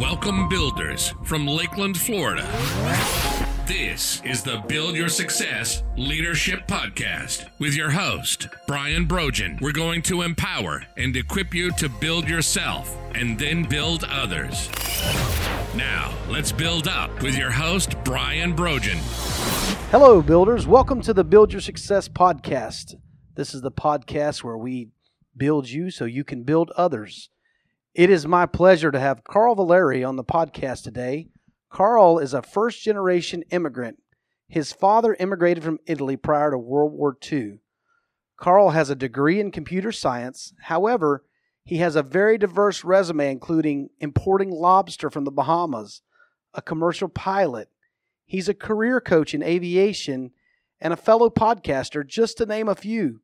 Welcome, 0.00 0.48
builders 0.48 1.12
from 1.24 1.46
Lakeland, 1.46 1.94
Florida. 1.94 2.48
This 3.66 4.22
is 4.24 4.42
the 4.42 4.64
Build 4.66 4.96
Your 4.96 5.10
Success 5.10 5.82
Leadership 5.94 6.66
Podcast 6.66 7.50
with 7.58 7.74
your 7.74 7.90
host, 7.90 8.48
Brian 8.66 9.04
Brogan. 9.04 9.58
We're 9.60 9.72
going 9.72 10.00
to 10.02 10.22
empower 10.22 10.82
and 10.96 11.14
equip 11.14 11.52
you 11.52 11.70
to 11.72 11.90
build 11.90 12.26
yourself 12.26 12.96
and 13.14 13.38
then 13.38 13.64
build 13.64 14.04
others. 14.04 14.70
Now, 15.74 16.14
let's 16.30 16.50
build 16.50 16.88
up 16.88 17.22
with 17.22 17.36
your 17.36 17.50
host, 17.50 17.94
Brian 18.02 18.54
Brogan. 18.54 18.96
Hello, 19.90 20.22
builders. 20.22 20.66
Welcome 20.66 21.02
to 21.02 21.12
the 21.12 21.24
Build 21.24 21.52
Your 21.52 21.60
Success 21.60 22.08
Podcast. 22.08 22.94
This 23.34 23.52
is 23.52 23.60
the 23.60 23.70
podcast 23.70 24.42
where 24.42 24.56
we 24.56 24.88
build 25.36 25.68
you 25.68 25.90
so 25.90 26.06
you 26.06 26.24
can 26.24 26.44
build 26.44 26.70
others. 26.74 27.28
It 27.94 28.08
is 28.08 28.24
my 28.24 28.46
pleasure 28.46 28.92
to 28.92 29.00
have 29.00 29.24
Carl 29.24 29.56
Valeri 29.56 30.04
on 30.04 30.14
the 30.14 30.22
podcast 30.22 30.84
today. 30.84 31.26
Carl 31.70 32.20
is 32.20 32.32
a 32.32 32.40
first 32.40 32.84
generation 32.84 33.42
immigrant. 33.50 33.98
His 34.46 34.72
father 34.72 35.16
immigrated 35.18 35.64
from 35.64 35.80
Italy 35.86 36.16
prior 36.16 36.52
to 36.52 36.58
World 36.58 36.92
War 36.92 37.16
II. 37.30 37.58
Carl 38.36 38.70
has 38.70 38.90
a 38.90 38.94
degree 38.94 39.40
in 39.40 39.50
computer 39.50 39.90
science. 39.90 40.54
However, 40.62 41.24
he 41.64 41.78
has 41.78 41.96
a 41.96 42.04
very 42.04 42.38
diverse 42.38 42.84
resume, 42.84 43.28
including 43.28 43.90
importing 43.98 44.52
lobster 44.52 45.10
from 45.10 45.24
the 45.24 45.32
Bahamas, 45.32 46.02
a 46.54 46.62
commercial 46.62 47.08
pilot. 47.08 47.70
He's 48.24 48.48
a 48.48 48.54
career 48.54 49.00
coach 49.00 49.34
in 49.34 49.42
aviation 49.42 50.30
and 50.80 50.92
a 50.92 50.96
fellow 50.96 51.28
podcaster, 51.28 52.06
just 52.06 52.38
to 52.38 52.46
name 52.46 52.68
a 52.68 52.76
few. 52.76 53.22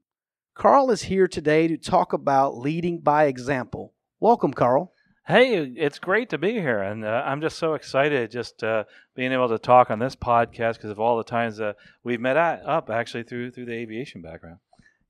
Carl 0.54 0.90
is 0.90 1.02
here 1.02 1.28
today 1.28 1.68
to 1.68 1.76
talk 1.76 2.12
about 2.12 2.58
leading 2.58 2.98
by 2.98 3.26
example. 3.26 3.92
Welcome, 4.18 4.54
Carl. 4.54 4.94
Hey, 5.26 5.58
it's 5.58 5.98
great 5.98 6.30
to 6.30 6.38
be 6.38 6.52
here, 6.52 6.80
and 6.80 7.04
uh, 7.04 7.22
I'm 7.26 7.42
just 7.42 7.58
so 7.58 7.74
excited 7.74 8.30
just 8.30 8.64
uh, 8.64 8.84
being 9.14 9.30
able 9.30 9.50
to 9.50 9.58
talk 9.58 9.90
on 9.90 9.98
this 9.98 10.16
podcast 10.16 10.74
because 10.74 10.90
of 10.90 10.98
all 10.98 11.18
the 11.18 11.24
times 11.24 11.60
uh, 11.60 11.74
we've 12.02 12.20
met 12.20 12.38
at, 12.38 12.64
up 12.64 12.88
actually 12.88 13.24
through 13.24 13.50
through 13.50 13.66
the 13.66 13.74
aviation 13.74 14.22
background. 14.22 14.56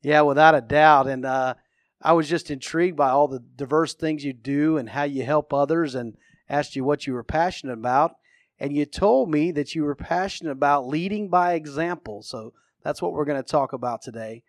Yeah, 0.03 0.23
without 0.23 0.57
a 0.57 0.61
doubt, 0.61 1.07
and 1.07 1.25
uh, 1.25 1.55
I 2.03 2.15
was 2.15 2.29
just 2.29 2.51
intrigued 2.51 2.97
by 2.97 3.11
all 3.11 3.29
the 3.29 3.39
diverse 3.39 3.95
things 3.95 4.25
you 4.25 4.33
do 4.33 4.77
and 4.77 4.89
how 4.89 5.05
you 5.05 5.23
help 5.23 5.55
others, 5.55 5.95
and 5.95 6.17
asked 6.49 6.75
you 6.75 6.83
what 6.83 7.07
you 7.07 7.13
were 7.13 7.23
passionate 7.23 7.75
about, 7.75 8.17
and 8.59 8.75
you 8.75 8.87
told 8.87 9.31
me 9.31 9.53
that 9.53 9.77
you 9.77 9.85
were 9.85 9.95
passionate 9.95 10.51
about 10.51 10.89
leading 10.89 11.29
by 11.29 11.55
example. 11.55 12.23
So 12.23 12.55
that's 12.83 13.01
what 13.01 13.13
we're 13.13 13.25
going 13.25 13.41
to 13.41 13.49
talk 13.49 13.73
about 13.73 14.03
today. 14.03 14.43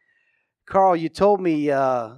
Carl, 0.65 0.95
you 0.95 1.09
told 1.09 1.41
me 1.41 1.69
uh, 1.69 2.15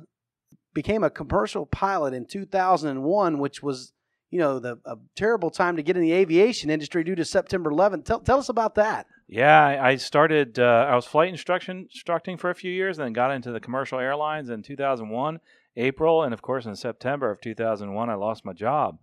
became 0.73 1.03
a 1.03 1.09
commercial 1.09 1.65
pilot 1.65 2.13
in 2.13 2.25
2001, 2.25 3.39
which 3.39 3.63
was, 3.63 3.93
you 4.29 4.39
know, 4.39 4.59
the 4.59 4.79
a 4.85 4.95
terrible 5.15 5.49
time 5.49 5.75
to 5.75 5.83
get 5.83 5.97
in 5.97 6.03
the 6.03 6.13
aviation 6.13 6.69
industry 6.69 7.03
due 7.03 7.15
to 7.15 7.25
September 7.25 7.71
11th. 7.71 8.05
Tell, 8.05 8.19
tell 8.19 8.39
us 8.39 8.49
about 8.49 8.75
that. 8.75 9.07
Yeah, 9.27 9.79
I 9.81 9.95
started. 9.97 10.57
Uh, 10.57 10.87
I 10.89 10.95
was 10.95 11.05
flight 11.05 11.29
instruction 11.29 11.87
instructing 11.91 12.37
for 12.37 12.49
a 12.49 12.55
few 12.55 12.71
years, 12.71 12.97
and 12.97 13.05
then 13.05 13.13
got 13.13 13.31
into 13.31 13.51
the 13.51 13.59
commercial 13.59 13.99
airlines 13.99 14.49
in 14.49 14.63
2001, 14.63 15.39
April, 15.77 16.23
and 16.23 16.33
of 16.33 16.41
course 16.41 16.65
in 16.65 16.75
September 16.75 17.29
of 17.29 17.39
2001, 17.39 18.09
I 18.09 18.15
lost 18.15 18.43
my 18.43 18.53
job, 18.53 18.97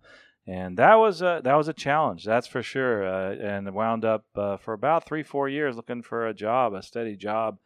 and 0.45 0.77
that 0.77 0.95
was 0.95 1.21
a, 1.21 1.39
that 1.45 1.55
was 1.55 1.69
a 1.69 1.73
challenge, 1.73 2.25
that's 2.25 2.47
for 2.47 2.61
sure. 2.61 3.07
Uh, 3.07 3.35
and 3.35 3.73
wound 3.73 4.03
up 4.03 4.25
uh, 4.35 4.57
for 4.57 4.73
about 4.73 5.05
three, 5.05 5.23
four 5.23 5.47
years 5.47 5.77
looking 5.77 6.01
for 6.01 6.27
a 6.27 6.33
job, 6.33 6.73
a 6.73 6.81
steady 6.81 7.15
job. 7.15 7.57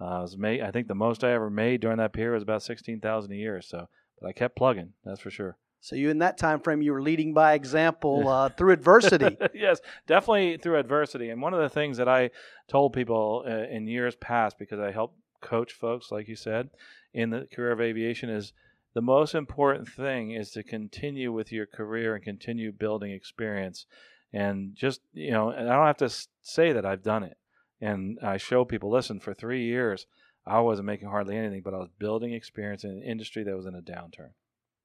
Uh, 0.00 0.04
I 0.04 0.20
was 0.20 0.36
made, 0.36 0.60
I 0.60 0.70
think 0.70 0.88
the 0.88 0.94
most 0.94 1.24
I 1.24 1.32
ever 1.32 1.50
made 1.50 1.80
during 1.80 1.98
that 1.98 2.12
period 2.12 2.34
was 2.34 2.42
about 2.42 2.62
sixteen 2.62 3.00
thousand 3.00 3.32
a 3.32 3.36
year. 3.36 3.60
So, 3.62 3.88
but 4.20 4.28
I 4.28 4.32
kept 4.32 4.56
plugging. 4.56 4.92
That's 5.04 5.20
for 5.20 5.30
sure. 5.30 5.56
So 5.80 5.94
you 5.94 6.10
in 6.10 6.18
that 6.18 6.36
time 6.36 6.60
frame 6.60 6.82
you 6.82 6.92
were 6.92 7.02
leading 7.02 7.32
by 7.32 7.54
example 7.54 8.28
uh, 8.28 8.48
through 8.48 8.72
adversity. 8.72 9.36
yes, 9.54 9.80
definitely 10.06 10.56
through 10.56 10.78
adversity. 10.78 11.30
And 11.30 11.40
one 11.40 11.54
of 11.54 11.60
the 11.60 11.68
things 11.68 11.96
that 11.98 12.08
I 12.08 12.30
told 12.68 12.92
people 12.92 13.44
uh, 13.46 13.72
in 13.72 13.86
years 13.86 14.16
past, 14.16 14.58
because 14.58 14.80
I 14.80 14.90
help 14.90 15.14
coach 15.40 15.72
folks, 15.72 16.10
like 16.10 16.28
you 16.28 16.36
said, 16.36 16.70
in 17.14 17.30
the 17.30 17.46
career 17.54 17.72
of 17.72 17.80
aviation, 17.80 18.30
is 18.30 18.52
the 18.94 19.00
most 19.02 19.34
important 19.34 19.88
thing 19.88 20.32
is 20.32 20.50
to 20.52 20.62
continue 20.62 21.32
with 21.32 21.52
your 21.52 21.66
career 21.66 22.14
and 22.14 22.24
continue 22.24 22.72
building 22.72 23.12
experience. 23.12 23.86
And 24.32 24.74
just 24.74 25.00
you 25.12 25.30
know, 25.30 25.50
and 25.50 25.68
I 25.68 25.76
don't 25.76 25.86
have 25.86 25.96
to 25.98 26.26
say 26.42 26.72
that 26.72 26.84
I've 26.84 27.02
done 27.02 27.22
it. 27.22 27.36
And 27.80 28.18
I 28.22 28.36
show 28.36 28.64
people, 28.64 28.90
listen, 28.90 29.20
for 29.20 29.34
three 29.34 29.64
years, 29.64 30.06
I 30.46 30.60
wasn't 30.60 30.86
making 30.86 31.08
hardly 31.08 31.36
anything, 31.36 31.62
but 31.62 31.74
I 31.74 31.78
was 31.78 31.90
building 31.98 32.32
experience 32.32 32.84
in 32.84 32.90
an 32.90 33.02
industry 33.02 33.42
that 33.44 33.56
was 33.56 33.66
in 33.66 33.74
a 33.74 33.82
downturn. 33.82 34.30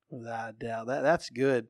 Without 0.09 0.59
doubt, 0.59 0.87
that 0.87 1.01
that's 1.01 1.29
good. 1.29 1.67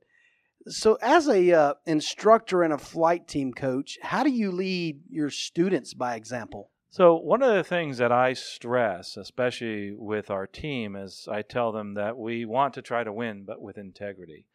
So, 0.68 0.98
as 1.02 1.28
a 1.28 1.52
uh, 1.54 1.74
instructor 1.86 2.64
and 2.64 2.74
a 2.74 2.78
flight 2.78 3.28
team 3.28 3.52
coach, 3.52 3.98
how 4.02 4.24
do 4.24 4.32
you 4.32 4.52
lead 4.52 5.02
your 5.10 5.30
students 5.30 5.94
by 5.94 6.16
example? 6.16 6.72
So, 6.90 7.16
one 7.16 7.42
of 7.42 7.54
the 7.54 7.64
things 7.64 7.98
that 7.98 8.12
I 8.12 8.34
stress, 8.34 9.18
especially 9.18 9.94
with 9.96 10.30
our 10.30 10.46
team, 10.46 10.96
is 10.96 11.28
I 11.32 11.42
tell 11.42 11.72
them 11.72 11.96
that 11.96 12.18
we 12.18 12.46
want 12.46 12.74
to 12.76 12.82
try 12.82 13.04
to 13.04 13.14
win, 13.14 13.44
but 13.46 13.62
with 13.62 13.78
integrity. 13.78 14.46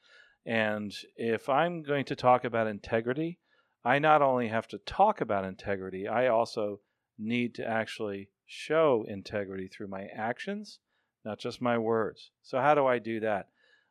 And 0.44 0.94
if 1.16 1.48
I'm 1.48 1.82
going 1.82 2.04
to 2.04 2.14
talk 2.14 2.44
about 2.44 2.68
integrity, 2.68 3.38
I 3.86 4.00
not 4.00 4.20
only 4.20 4.48
have 4.48 4.66
to 4.68 4.78
talk 4.78 5.20
about 5.20 5.44
integrity, 5.44 6.08
I 6.08 6.26
also 6.26 6.80
need 7.16 7.54
to 7.54 7.64
actually 7.64 8.30
show 8.44 9.04
integrity 9.06 9.68
through 9.68 9.86
my 9.86 10.06
actions, 10.12 10.80
not 11.24 11.38
just 11.38 11.62
my 11.62 11.78
words. 11.78 12.32
So, 12.42 12.58
how 12.58 12.74
do 12.74 12.84
I 12.84 12.98
do 12.98 13.20
that? 13.20 13.46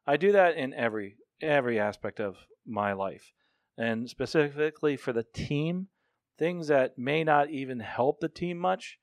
I 0.05 0.17
do 0.17 0.33
that 0.33 0.57
in 0.57 0.73
every 0.73 1.15
every 1.41 1.79
aspect 1.79 2.19
of 2.19 2.35
my 2.65 2.91
life. 2.91 3.31
And 3.77 4.09
specifically 4.09 4.97
for 4.97 5.13
the 5.13 5.25
team, 5.33 5.87
things 6.37 6.67
that 6.67 6.97
may 6.97 7.23
not 7.23 7.49
even 7.49 7.79
help 7.79 8.19
the 8.19 8.27
team 8.27 8.57
much, 8.57 8.99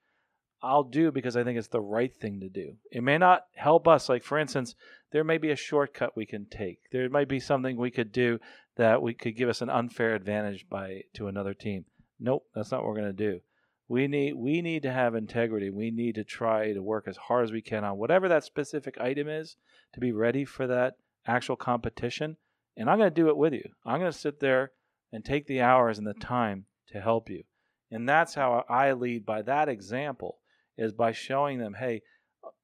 I'll 0.62 0.84
do 0.84 1.10
because 1.10 1.38
I 1.38 1.42
think 1.42 1.58
it's 1.58 1.68
the 1.68 1.80
right 1.80 2.14
thing 2.14 2.40
to 2.40 2.50
do. 2.50 2.76
It 2.90 3.02
may 3.02 3.16
not 3.16 3.46
help 3.54 3.88
us 3.88 4.10
like 4.10 4.24
for 4.24 4.38
instance, 4.38 4.74
there 5.10 5.24
may 5.24 5.38
be 5.38 5.52
a 5.52 5.56
shortcut 5.56 6.18
we 6.18 6.26
can 6.26 6.44
take. 6.50 6.80
There 6.90 7.08
might 7.08 7.28
be 7.28 7.40
something 7.40 7.78
we 7.78 7.90
could 7.90 8.12
do 8.12 8.40
that 8.76 9.02
we 9.02 9.14
could 9.14 9.36
give 9.36 9.48
us 9.48 9.60
an 9.60 9.70
unfair 9.70 10.14
advantage 10.14 10.68
by 10.68 11.02
to 11.14 11.28
another 11.28 11.54
team. 11.54 11.84
Nope, 12.18 12.46
that's 12.54 12.70
not 12.70 12.82
what 12.82 12.88
we're 12.88 13.00
going 13.00 13.16
to 13.16 13.30
do. 13.30 13.40
We 13.88 14.08
need 14.08 14.34
we 14.34 14.62
need 14.62 14.82
to 14.84 14.92
have 14.92 15.14
integrity. 15.14 15.68
We 15.68 15.90
need 15.90 16.14
to 16.14 16.24
try 16.24 16.72
to 16.72 16.82
work 16.82 17.06
as 17.06 17.16
hard 17.16 17.44
as 17.44 17.52
we 17.52 17.60
can 17.60 17.84
on 17.84 17.98
whatever 17.98 18.28
that 18.28 18.44
specific 18.44 18.98
item 19.00 19.28
is 19.28 19.56
to 19.92 20.00
be 20.00 20.12
ready 20.12 20.44
for 20.44 20.66
that 20.66 20.94
actual 21.26 21.56
competition. 21.56 22.36
And 22.76 22.88
I'm 22.88 22.98
going 22.98 23.10
to 23.10 23.14
do 23.14 23.28
it 23.28 23.36
with 23.36 23.52
you. 23.52 23.68
I'm 23.84 24.00
going 24.00 24.12
to 24.12 24.18
sit 24.18 24.40
there 24.40 24.72
and 25.12 25.24
take 25.24 25.46
the 25.46 25.60
hours 25.60 25.98
and 25.98 26.06
the 26.06 26.14
time 26.14 26.64
to 26.88 27.00
help 27.00 27.28
you. 27.28 27.42
And 27.90 28.08
that's 28.08 28.34
how 28.34 28.64
I 28.68 28.92
lead 28.92 29.26
by 29.26 29.42
that 29.42 29.68
example 29.68 30.38
is 30.78 30.94
by 30.94 31.12
showing 31.12 31.58
them, 31.58 31.74
hey, 31.74 32.00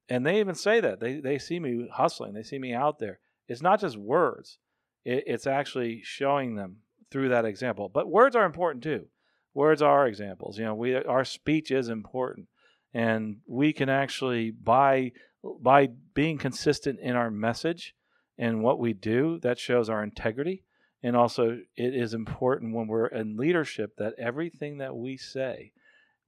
and 0.08 0.24
they 0.24 0.40
even 0.40 0.54
say 0.54 0.80
that. 0.80 1.00
They 1.00 1.20
they 1.20 1.38
see 1.38 1.60
me 1.60 1.88
hustling. 1.92 2.32
They 2.32 2.42
see 2.42 2.58
me 2.58 2.72
out 2.72 2.98
there. 2.98 3.18
It's 3.46 3.60
not 3.60 3.80
just 3.80 3.98
words. 3.98 4.58
It, 5.04 5.24
it's 5.26 5.46
actually 5.46 6.02
showing 6.04 6.54
them 6.54 6.78
through 7.10 7.30
that 7.30 7.44
example. 7.44 7.88
But 7.88 8.08
words 8.08 8.36
are 8.36 8.44
important 8.44 8.82
too. 8.82 9.06
Words 9.54 9.82
are 9.82 10.06
examples. 10.06 10.58
You 10.58 10.66
know, 10.66 10.74
we 10.74 10.94
our 10.94 11.24
speech 11.24 11.70
is 11.70 11.88
important, 11.88 12.48
and 12.94 13.38
we 13.46 13.72
can 13.72 13.88
actually 13.88 14.50
by 14.50 15.12
by 15.60 15.88
being 16.14 16.38
consistent 16.38 17.00
in 17.00 17.16
our 17.16 17.30
message 17.30 17.94
and 18.38 18.62
what 18.62 18.78
we 18.78 18.92
do, 18.92 19.38
that 19.42 19.58
shows 19.58 19.90
our 19.90 20.02
integrity. 20.02 20.62
And 21.02 21.16
also, 21.16 21.58
it 21.76 21.94
is 21.94 22.14
important 22.14 22.74
when 22.74 22.86
we're 22.86 23.06
in 23.06 23.36
leadership 23.36 23.96
that 23.98 24.14
everything 24.18 24.78
that 24.78 24.96
we 24.96 25.16
say 25.16 25.72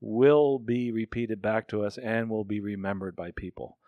will 0.00 0.58
be 0.58 0.92
repeated 0.92 1.42
back 1.42 1.68
to 1.68 1.84
us 1.84 1.98
and 1.98 2.30
will 2.30 2.44
be 2.44 2.60
remembered 2.60 3.16
by 3.16 3.30
people. 3.32 3.78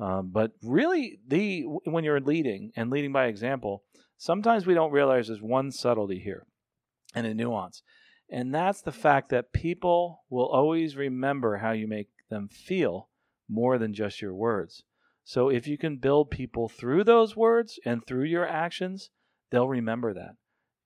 Um, 0.00 0.30
but 0.32 0.52
really, 0.62 1.18
the 1.26 1.64
when 1.84 2.04
you're 2.04 2.20
leading 2.20 2.72
and 2.76 2.90
leading 2.90 3.12
by 3.12 3.26
example, 3.26 3.82
sometimes 4.18 4.66
we 4.66 4.74
don't 4.74 4.92
realize 4.92 5.28
there's 5.28 5.40
one 5.40 5.72
subtlety 5.72 6.18
here 6.18 6.46
and 7.14 7.26
a 7.26 7.32
nuance, 7.32 7.82
and 8.30 8.54
that's 8.54 8.82
the 8.82 8.92
fact 8.92 9.30
that 9.30 9.52
people 9.52 10.24
will 10.28 10.46
always 10.46 10.96
remember 10.96 11.58
how 11.58 11.70
you 11.70 11.86
make 11.86 12.08
them 12.28 12.48
feel 12.48 13.08
more 13.48 13.78
than 13.78 13.94
just 13.94 14.20
your 14.20 14.34
words. 14.34 14.82
So 15.24 15.48
if 15.48 15.66
you 15.66 15.78
can 15.78 15.96
build 15.96 16.30
people 16.30 16.68
through 16.68 17.04
those 17.04 17.36
words 17.36 17.78
and 17.84 18.06
through 18.06 18.24
your 18.24 18.46
actions, 18.46 19.10
they'll 19.50 19.68
remember 19.68 20.12
that, 20.12 20.36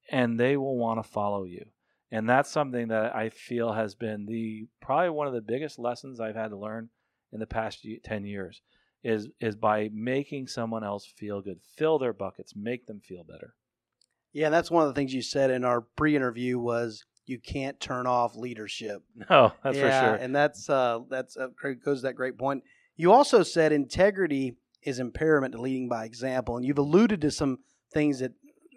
and 0.09 0.39
they 0.39 0.57
will 0.57 0.77
want 0.77 1.03
to 1.03 1.09
follow 1.09 1.45
you. 1.45 1.67
And 2.11 2.29
that's 2.29 2.51
something 2.51 2.89
that 2.89 3.17
I 3.17 3.31
feel 3.31 3.73
has 3.73 3.95
been 3.95 4.27
the 4.27 4.67
probably 4.81 5.11
one 5.11 5.27
of 5.27 5.33
the 5.33 5.41
biggest 5.41 5.79
lessons 5.79 6.21
I've 6.21 6.37
had 6.37 6.49
to 6.49 6.59
learn 6.59 6.91
in 7.33 7.41
the 7.41 7.47
past 7.47 7.87
10 8.05 8.27
years 8.27 8.61
is 9.03 9.29
is 9.41 9.57
by 9.57 9.91
making 9.93 10.47
someone 10.47 10.85
else 10.85 11.07
feel 11.17 11.41
good, 11.41 11.61
fill 11.77 11.99
their 11.99 12.13
buckets, 12.13 12.55
make 12.55 12.87
them 12.87 13.01
feel 13.01 13.25
better. 13.25 13.55
Yeah, 14.33 14.47
and 14.47 14.55
that's 14.55 14.71
one 14.71 14.83
of 14.83 14.89
the 14.89 14.95
things 14.95 15.13
you 15.13 15.23
said 15.23 15.51
in 15.51 15.65
our 15.65 15.83
pre-interview 15.83 16.59
was 16.59 17.05
you 17.27 17.39
can't 17.39 17.79
turn 17.81 18.07
off 18.07 18.35
leadership. 18.35 19.03
No, 19.31 19.53
that's 19.63 19.77
yeah, 19.77 19.83
for 20.01 20.07
sure. 20.07 20.15
And 20.17 20.35
that's 20.35 20.69
uh, 20.69 21.01
that's 21.11 21.37
uh, 21.37 21.49
goes 21.85 22.01
to 22.01 22.07
that 22.07 22.15
great 22.15 22.39
point. 22.39 22.65
You 22.97 23.13
also 23.13 23.43
said 23.43 23.73
integrity 23.73 24.57
is 24.83 24.99
impairment 24.99 25.53
to 25.53 25.61
leading 25.61 25.89
by 25.89 26.05
example, 26.05 26.57
and 26.57 26.65
you've 26.65 26.79
alluded 26.79 27.21
to 27.23 27.31
some 27.31 27.59
things 27.93 28.21
that 28.21 28.33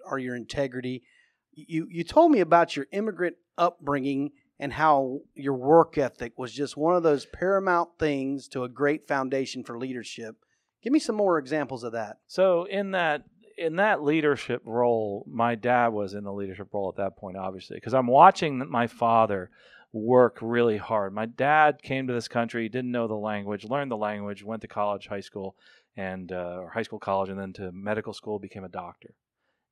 are 0.08 0.20
your 0.20 0.36
integrity. 0.36 1.04
You 1.52 1.88
you 1.90 2.04
told 2.04 2.32
me 2.32 2.40
about 2.40 2.76
your 2.76 2.88
immigrant 2.92 3.38
upbringing 3.58 4.32
and 4.60 4.74
how 4.74 5.20
your 5.34 5.54
work 5.54 5.98
ethic 5.98 6.34
was 6.38 6.54
just 6.54 6.78
one 6.78 6.96
of 6.96 7.04
those 7.04 7.26
paramount 7.26 7.90
things 8.00 8.48
to 8.50 8.64
a 8.64 8.70
great 8.70 9.08
foundation 9.08 9.64
for 9.64 9.78
leadership. 9.78 10.38
Give 10.82 10.94
me 10.94 11.00
some 11.00 11.16
more 11.16 11.38
examples 11.38 11.84
of 11.84 11.94
that. 11.94 12.18
So 12.28 12.66
in 12.66 12.92
that 12.92 13.24
in 13.58 13.78
that 13.78 14.04
leadership 14.04 14.62
role, 14.66 15.26
my 15.30 15.56
dad 15.56 15.90
was 15.90 16.14
in 16.14 16.24
the 16.24 16.34
leadership 16.34 16.68
role 16.74 16.90
at 16.90 16.98
that 16.98 17.18
point, 17.18 17.38
obviously, 17.38 17.78
because 17.78 17.94
I'm 17.94 18.08
watching 18.08 18.70
my 18.70 18.88
father 18.88 19.50
work 19.94 20.38
really 20.42 20.78
hard. 20.78 21.14
My 21.14 21.26
dad 21.26 21.82
came 21.82 22.08
to 22.08 22.14
this 22.14 22.28
country, 22.28 22.68
didn't 22.68 22.92
know 22.92 23.08
the 23.08 23.14
language, 23.16 23.64
learned 23.64 23.92
the 23.92 23.98
language, 23.98 24.44
went 24.44 24.62
to 24.64 24.68
college, 24.68 25.08
high 25.08 25.22
school, 25.22 25.56
and 25.96 26.32
uh, 26.32 26.58
or 26.60 26.70
high 26.70 26.84
school, 26.84 27.00
college, 27.00 27.30
and 27.30 27.40
then 27.40 27.54
to 27.54 27.72
medical 27.72 28.14
school, 28.14 28.38
became 28.38 28.66
a 28.66 28.70
doctor. 28.70 29.16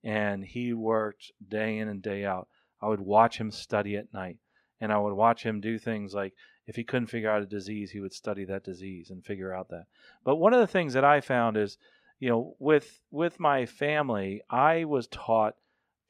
And 0.03 0.43
he 0.45 0.73
worked 0.73 1.31
day 1.45 1.77
in 1.77 1.89
and 1.89 2.01
day 2.01 2.23
out. 2.23 2.47
I 2.81 2.87
would 2.87 3.01
watch 3.01 3.37
him 3.37 3.51
study 3.51 3.97
at 3.97 4.13
night, 4.13 4.37
and 4.83 4.91
I 4.91 4.99
would 4.99 5.13
watch 5.13 5.43
him 5.43 5.61
do 5.61 5.79
things 5.79 6.13
like 6.13 6.33
if 6.67 6.75
he 6.75 6.83
couldn't 6.83 7.07
figure 7.07 7.31
out 7.31 7.41
a 7.41 7.45
disease, 7.45 7.91
he 7.91 8.01
would 8.01 8.13
study 8.13 8.43
that 8.45 8.65
disease 8.65 9.09
and 9.09 9.23
figure 9.23 9.53
out 9.53 9.69
that. 9.69 9.85
But 10.25 10.35
one 10.35 10.53
of 10.53 10.59
the 10.59 10.67
things 10.67 10.93
that 10.93 11.05
I 11.05 11.21
found 11.21 11.55
is, 11.55 11.77
you 12.19 12.29
know, 12.29 12.55
with 12.59 12.99
with 13.09 13.39
my 13.39 13.65
family, 13.65 14.41
I 14.49 14.83
was 14.83 15.07
taught 15.07 15.55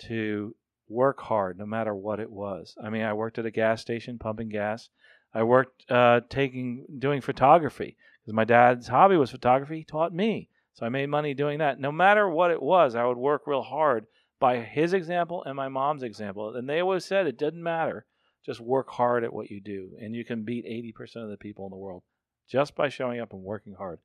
to 0.08 0.56
work 0.90 1.22
hard 1.22 1.60
no 1.60 1.68
matter 1.68 1.94
what 1.94 2.20
it 2.20 2.32
was. 2.32 2.76
I 2.84 2.90
mean, 2.90 3.04
I 3.04 3.14
worked 3.14 3.38
at 3.38 3.46
a 3.46 3.52
gas 3.52 3.80
station 3.80 4.18
pumping 4.18 4.50
gas. 4.50 4.90
I 5.36 5.44
worked 5.44 5.90
uh, 5.90 6.22
taking 6.30 6.86
doing 6.98 7.22
photography 7.22 7.96
because 8.22 8.34
my 8.34 8.44
dad's 8.44 8.88
hobby 8.88 9.18
was 9.18 9.30
photography. 9.30 9.78
He 9.78 9.84
taught 9.84 10.14
me, 10.14 10.50
so 10.74 10.86
I 10.86 10.90
made 10.90 11.10
money 11.10 11.36
doing 11.36 11.60
that. 11.60 11.80
No 11.80 11.92
matter 11.92 12.28
what 12.28 12.50
it 12.50 12.62
was, 12.62 12.96
I 12.96 13.06
would 13.06 13.18
work 13.18 13.46
real 13.46 13.62
hard 13.62 14.08
by 14.40 14.58
his 14.58 14.94
example 14.94 15.44
and 15.44 15.56
my 15.56 15.70
mom's 15.70 16.04
example. 16.04 16.56
And 16.56 16.68
they 16.68 16.82
always 16.82 17.06
said 17.06 17.28
it 17.28 17.38
doesn't 17.38 17.62
matter, 17.62 18.06
just 18.46 18.60
work 18.60 18.90
hard 18.90 19.24
at 19.24 19.34
what 19.34 19.50
you 19.50 19.62
do, 19.62 19.92
and 20.02 20.16
you 20.16 20.26
can 20.26 20.44
beat 20.44 20.66
80% 20.66 21.24
of 21.24 21.30
the 21.30 21.38
people 21.38 21.66
in 21.66 21.72
the 21.72 21.78
world 21.78 22.04
just 22.50 22.76
by 22.76 22.90
showing 22.90 23.20
up 23.20 23.34
and 23.34 23.42
working 23.42 23.74
hard. 23.74 24.00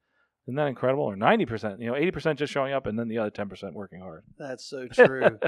Isn't 0.46 0.56
that 0.56 0.68
incredible? 0.68 1.04
Or 1.04 1.14
90%, 1.14 1.78
you 1.78 1.88
know, 1.88 1.92
80% 1.92 2.36
just 2.36 2.52
showing 2.52 2.72
up 2.72 2.86
and 2.86 2.98
then 2.98 3.08
the 3.08 3.18
other 3.18 3.30
10% 3.30 3.74
working 3.74 4.00
hard. 4.00 4.24
That's 4.38 4.64
so 4.64 4.88
true. 4.92 5.38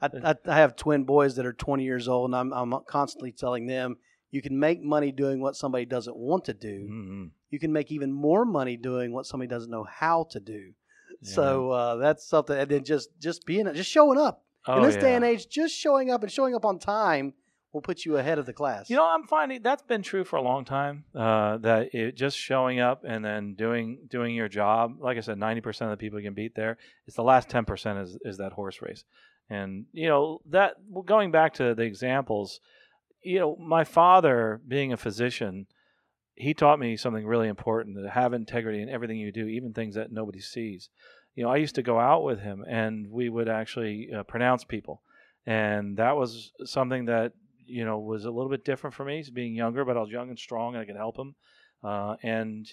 I, 0.00 0.08
I, 0.24 0.34
I, 0.46 0.56
have 0.56 0.76
twin 0.76 1.04
boys 1.04 1.36
that 1.36 1.44
are 1.44 1.52
20 1.52 1.84
years 1.84 2.08
old, 2.08 2.30
and 2.30 2.34
I'm, 2.34 2.52
I'm 2.54 2.80
constantly 2.88 3.32
telling 3.32 3.66
them 3.66 3.96
you 4.30 4.40
can 4.40 4.58
make 4.58 4.82
money 4.82 5.12
doing 5.12 5.40
what 5.40 5.56
somebody 5.56 5.84
doesn't 5.84 6.16
want 6.16 6.46
to 6.46 6.54
do. 6.54 6.88
Mm-hmm. 6.90 7.24
You 7.50 7.58
can 7.58 7.72
make 7.72 7.92
even 7.92 8.12
more 8.12 8.46
money 8.46 8.78
doing 8.78 9.12
what 9.12 9.26
somebody 9.26 9.48
doesn't 9.48 9.70
know 9.70 9.84
how 9.84 10.26
to 10.30 10.40
do. 10.40 10.72
Yeah. 11.20 11.32
So 11.32 11.70
uh, 11.70 11.96
that's 11.96 12.26
something. 12.26 12.56
And 12.56 12.70
then 12.70 12.84
just 12.84 13.10
just 13.20 13.46
being 13.46 13.72
just 13.74 13.90
showing 13.90 14.18
up 14.18 14.42
oh, 14.66 14.78
in 14.78 14.82
this 14.84 14.94
yeah. 14.96 15.00
day 15.00 15.14
and 15.16 15.24
age, 15.24 15.48
just 15.48 15.74
showing 15.74 16.10
up 16.10 16.22
and 16.22 16.32
showing 16.32 16.54
up 16.54 16.64
on 16.64 16.78
time 16.78 17.34
will 17.72 17.82
put 17.82 18.04
you 18.04 18.16
ahead 18.16 18.38
of 18.38 18.46
the 18.46 18.52
class. 18.52 18.88
You 18.88 18.96
know, 18.96 19.06
I'm 19.06 19.24
finding 19.24 19.62
that's 19.62 19.82
been 19.82 20.02
true 20.02 20.24
for 20.24 20.36
a 20.36 20.42
long 20.42 20.64
time. 20.64 21.04
Uh, 21.14 21.58
that 21.58 21.94
it, 21.94 22.16
just 22.16 22.36
showing 22.36 22.80
up 22.80 23.02
and 23.06 23.24
then 23.24 23.54
doing 23.54 23.98
doing 24.08 24.34
your 24.34 24.48
job. 24.48 24.96
Like 25.00 25.16
I 25.16 25.20
said, 25.20 25.38
90% 25.38 25.82
of 25.82 25.90
the 25.90 25.96
people 25.96 26.18
you 26.18 26.26
can 26.26 26.34
beat 26.34 26.54
there. 26.54 26.78
It's 27.06 27.16
the 27.16 27.22
last 27.22 27.48
10% 27.48 28.02
is 28.02 28.18
is 28.24 28.38
that 28.38 28.52
horse 28.52 28.80
race. 28.80 29.04
And 29.48 29.86
you 29.92 30.08
know 30.08 30.40
that 30.50 30.74
going 31.04 31.30
back 31.30 31.54
to 31.54 31.74
the 31.74 31.82
examples, 31.82 32.60
you 33.22 33.38
know, 33.38 33.56
my 33.56 33.84
father 33.84 34.60
being 34.66 34.92
a 34.92 34.96
physician, 34.96 35.66
he 36.34 36.52
taught 36.54 36.80
me 36.80 36.96
something 36.96 37.26
really 37.26 37.48
important: 37.48 37.96
to 38.02 38.10
have 38.10 38.32
integrity 38.32 38.82
in 38.82 38.88
everything 38.88 39.18
you 39.18 39.32
do, 39.32 39.46
even 39.46 39.72
things 39.72 39.94
that 39.94 40.12
nobody 40.12 40.40
sees. 40.40 40.88
You 41.34 41.44
know, 41.44 41.50
I 41.50 41.56
used 41.56 41.74
to 41.74 41.82
go 41.82 42.00
out 42.00 42.24
with 42.24 42.40
him, 42.40 42.64
and 42.66 43.10
we 43.10 43.28
would 43.28 43.48
actually 43.48 44.08
uh, 44.16 44.22
pronounce 44.22 44.64
people 44.64 45.02
and 45.46 45.96
that 45.96 46.16
was 46.16 46.52
something 46.64 47.04
that 47.06 47.32
you 47.66 47.84
know, 47.84 47.98
was 47.98 48.24
a 48.24 48.30
little 48.30 48.50
bit 48.50 48.64
different 48.64 48.94
for 48.94 49.04
me, 49.04 49.24
being 49.32 49.54
younger, 49.54 49.84
but 49.84 49.96
I 49.96 50.00
was 50.00 50.10
young 50.10 50.28
and 50.28 50.38
strong 50.38 50.74
and 50.74 50.82
I 50.82 50.86
could 50.86 50.96
help 50.96 51.18
him. 51.18 51.34
Uh, 51.82 52.16
and 52.22 52.66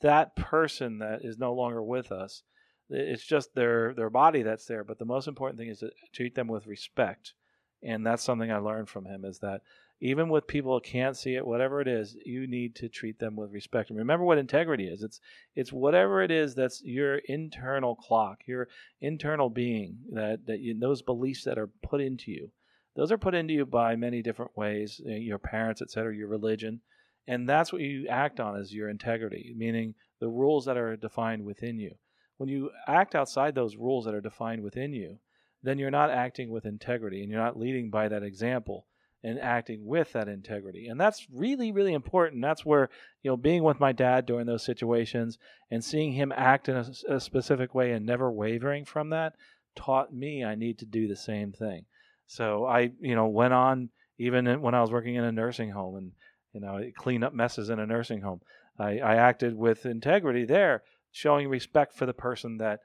that 0.00 0.36
person 0.36 0.98
that 0.98 1.20
is 1.22 1.38
no 1.38 1.52
longer 1.54 1.82
with 1.82 2.12
us, 2.12 2.42
it's 2.90 3.24
just 3.24 3.54
their 3.54 3.94
their 3.94 4.10
body 4.10 4.42
that's 4.42 4.66
there. 4.66 4.84
But 4.84 4.98
the 4.98 5.04
most 5.04 5.28
important 5.28 5.58
thing 5.58 5.68
is 5.68 5.80
to 5.80 5.90
treat 6.12 6.34
them 6.34 6.48
with 6.48 6.66
respect, 6.66 7.34
and 7.82 8.06
that's 8.06 8.24
something 8.24 8.50
I 8.50 8.58
learned 8.58 8.88
from 8.88 9.04
him 9.04 9.24
is 9.24 9.38
that 9.40 9.62
even 10.00 10.28
with 10.28 10.46
people 10.46 10.74
who 10.74 10.80
can't 10.80 11.16
see 11.16 11.34
it, 11.34 11.46
whatever 11.46 11.80
it 11.80 11.88
is, 11.88 12.16
you 12.24 12.46
need 12.46 12.76
to 12.76 12.88
treat 12.88 13.18
them 13.18 13.34
with 13.34 13.52
respect. 13.52 13.90
And 13.90 13.98
remember 13.98 14.24
what 14.24 14.38
integrity 14.38 14.86
is. 14.86 15.02
It's 15.02 15.20
it's 15.56 15.72
whatever 15.72 16.22
it 16.22 16.30
is 16.30 16.54
that's 16.54 16.82
your 16.84 17.16
internal 17.26 17.96
clock, 17.96 18.42
your 18.46 18.68
internal 19.00 19.50
being 19.50 19.98
that 20.12 20.46
that 20.46 20.60
you, 20.60 20.78
those 20.78 21.02
beliefs 21.02 21.44
that 21.44 21.58
are 21.58 21.70
put 21.82 22.00
into 22.00 22.30
you 22.30 22.50
those 22.98 23.12
are 23.12 23.16
put 23.16 23.34
into 23.34 23.54
you 23.54 23.64
by 23.64 23.94
many 23.94 24.20
different 24.20 24.50
ways 24.56 25.00
your 25.04 25.38
parents 25.38 25.80
etc 25.80 26.14
your 26.14 26.28
religion 26.28 26.80
and 27.28 27.48
that's 27.48 27.72
what 27.72 27.82
you 27.82 28.08
act 28.08 28.40
on 28.40 28.56
is 28.56 28.74
your 28.74 28.88
integrity 28.88 29.54
meaning 29.56 29.94
the 30.20 30.28
rules 30.28 30.64
that 30.64 30.76
are 30.76 30.96
defined 30.96 31.44
within 31.44 31.78
you. 31.78 31.94
When 32.38 32.48
you 32.48 32.70
act 32.86 33.14
outside 33.14 33.54
those 33.54 33.76
rules 33.76 34.04
that 34.04 34.14
are 34.14 34.20
defined 34.20 34.62
within 34.62 34.92
you 34.92 35.18
then 35.62 35.78
you're 35.78 35.90
not 35.90 36.10
acting 36.10 36.50
with 36.50 36.66
integrity 36.66 37.22
and 37.22 37.30
you're 37.30 37.42
not 37.42 37.58
leading 37.58 37.90
by 37.90 38.08
that 38.08 38.22
example 38.22 38.86
and 39.24 39.40
acting 39.40 39.84
with 39.84 40.12
that 40.12 40.28
integrity 40.28 40.86
and 40.86 41.00
that's 41.00 41.26
really 41.32 41.70
really 41.70 41.92
important. 41.92 42.42
That's 42.42 42.64
where 42.64 42.90
you 43.22 43.30
know 43.30 43.36
being 43.36 43.62
with 43.62 43.78
my 43.78 43.92
dad 43.92 44.26
during 44.26 44.46
those 44.46 44.64
situations 44.64 45.38
and 45.70 45.84
seeing 45.84 46.12
him 46.12 46.32
act 46.34 46.68
in 46.68 46.76
a, 46.76 46.86
a 47.08 47.20
specific 47.20 47.74
way 47.74 47.92
and 47.92 48.04
never 48.04 48.30
wavering 48.32 48.84
from 48.84 49.10
that 49.10 49.34
taught 49.76 50.12
me 50.12 50.44
i 50.44 50.56
need 50.56 50.76
to 50.76 50.84
do 50.84 51.06
the 51.06 51.14
same 51.14 51.52
thing 51.52 51.84
so 52.28 52.66
I, 52.66 52.92
you 53.00 53.16
know, 53.16 53.26
went 53.26 53.54
on 53.54 53.88
even 54.18 54.60
when 54.60 54.74
I 54.74 54.82
was 54.82 54.92
working 54.92 55.16
in 55.16 55.24
a 55.24 55.32
nursing 55.32 55.70
home 55.70 55.96
and, 55.96 56.12
you 56.52 56.60
know, 56.60 56.80
clean 56.96 57.24
up 57.24 57.32
messes 57.32 57.70
in 57.70 57.78
a 57.78 57.86
nursing 57.86 58.20
home. 58.20 58.40
I, 58.78 58.98
I 58.98 59.14
acted 59.16 59.56
with 59.56 59.86
integrity 59.86 60.44
there, 60.44 60.82
showing 61.10 61.48
respect 61.48 61.94
for 61.94 62.06
the 62.06 62.12
person 62.12 62.58
that 62.58 62.80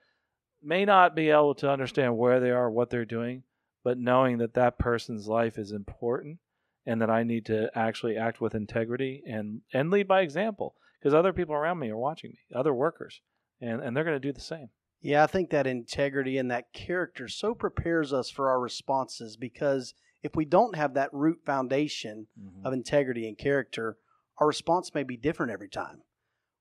may 0.62 0.86
not 0.86 1.14
be 1.14 1.30
able 1.30 1.56
to 1.56 1.70
understand 1.70 2.18
where 2.18 2.40
they 2.40 2.52
are, 2.52 2.72
what 2.72 2.90
they're 2.90 3.06
doing, 3.06 3.44
but 3.84 3.98
knowing 3.98 4.38
that 4.38 4.54
that 4.54 4.80
person's 4.80 5.28
life 5.28 5.58
is 5.58 5.74
important 5.74 6.40
and 6.86 7.02
that 7.02 7.10
I 7.10 7.24
need 7.24 7.46
to 7.48 7.70
actually 7.76 8.16
act 8.16 8.40
with 8.40 8.56
integrity 8.56 9.24
and, 9.28 9.62
and 9.74 9.92
lead 9.92 10.08
by 10.08 10.22
example 10.22 10.76
because 11.00 11.14
other 11.14 11.34
people 11.34 11.54
around 11.54 11.80
me 11.80 11.90
are 11.90 11.98
watching 11.98 12.32
me, 12.32 12.40
other 12.58 12.74
workers, 12.74 13.20
and, 13.60 13.82
and 13.82 13.96
they're 13.96 14.06
going 14.06 14.16
to 14.16 14.26
do 14.28 14.32
the 14.32 14.40
same. 14.40 14.70
Yeah, 15.04 15.24
I 15.24 15.28
think 15.28 15.50
that 15.50 15.68
integrity 15.68 16.38
and 16.38 16.50
that 16.50 16.72
character 16.72 17.28
so 17.28 17.54
prepares 17.54 18.14
us 18.14 18.30
for 18.30 18.50
our 18.50 18.60
responses 18.60 19.36
because 19.36 19.94
if 20.24 20.34
we 20.34 20.46
don't 20.46 20.78
have 20.78 20.94
that 20.94 21.14
root 21.14 21.40
foundation 21.46 22.28
mm-hmm. 22.42 22.66
of 22.66 22.72
integrity 22.72 23.28
and 23.28 23.38
character, 23.38 23.98
our 24.38 24.48
response 24.48 24.94
may 24.96 25.04
be 25.04 25.18
different 25.18 25.52
every 25.52 25.68
time. 25.68 26.04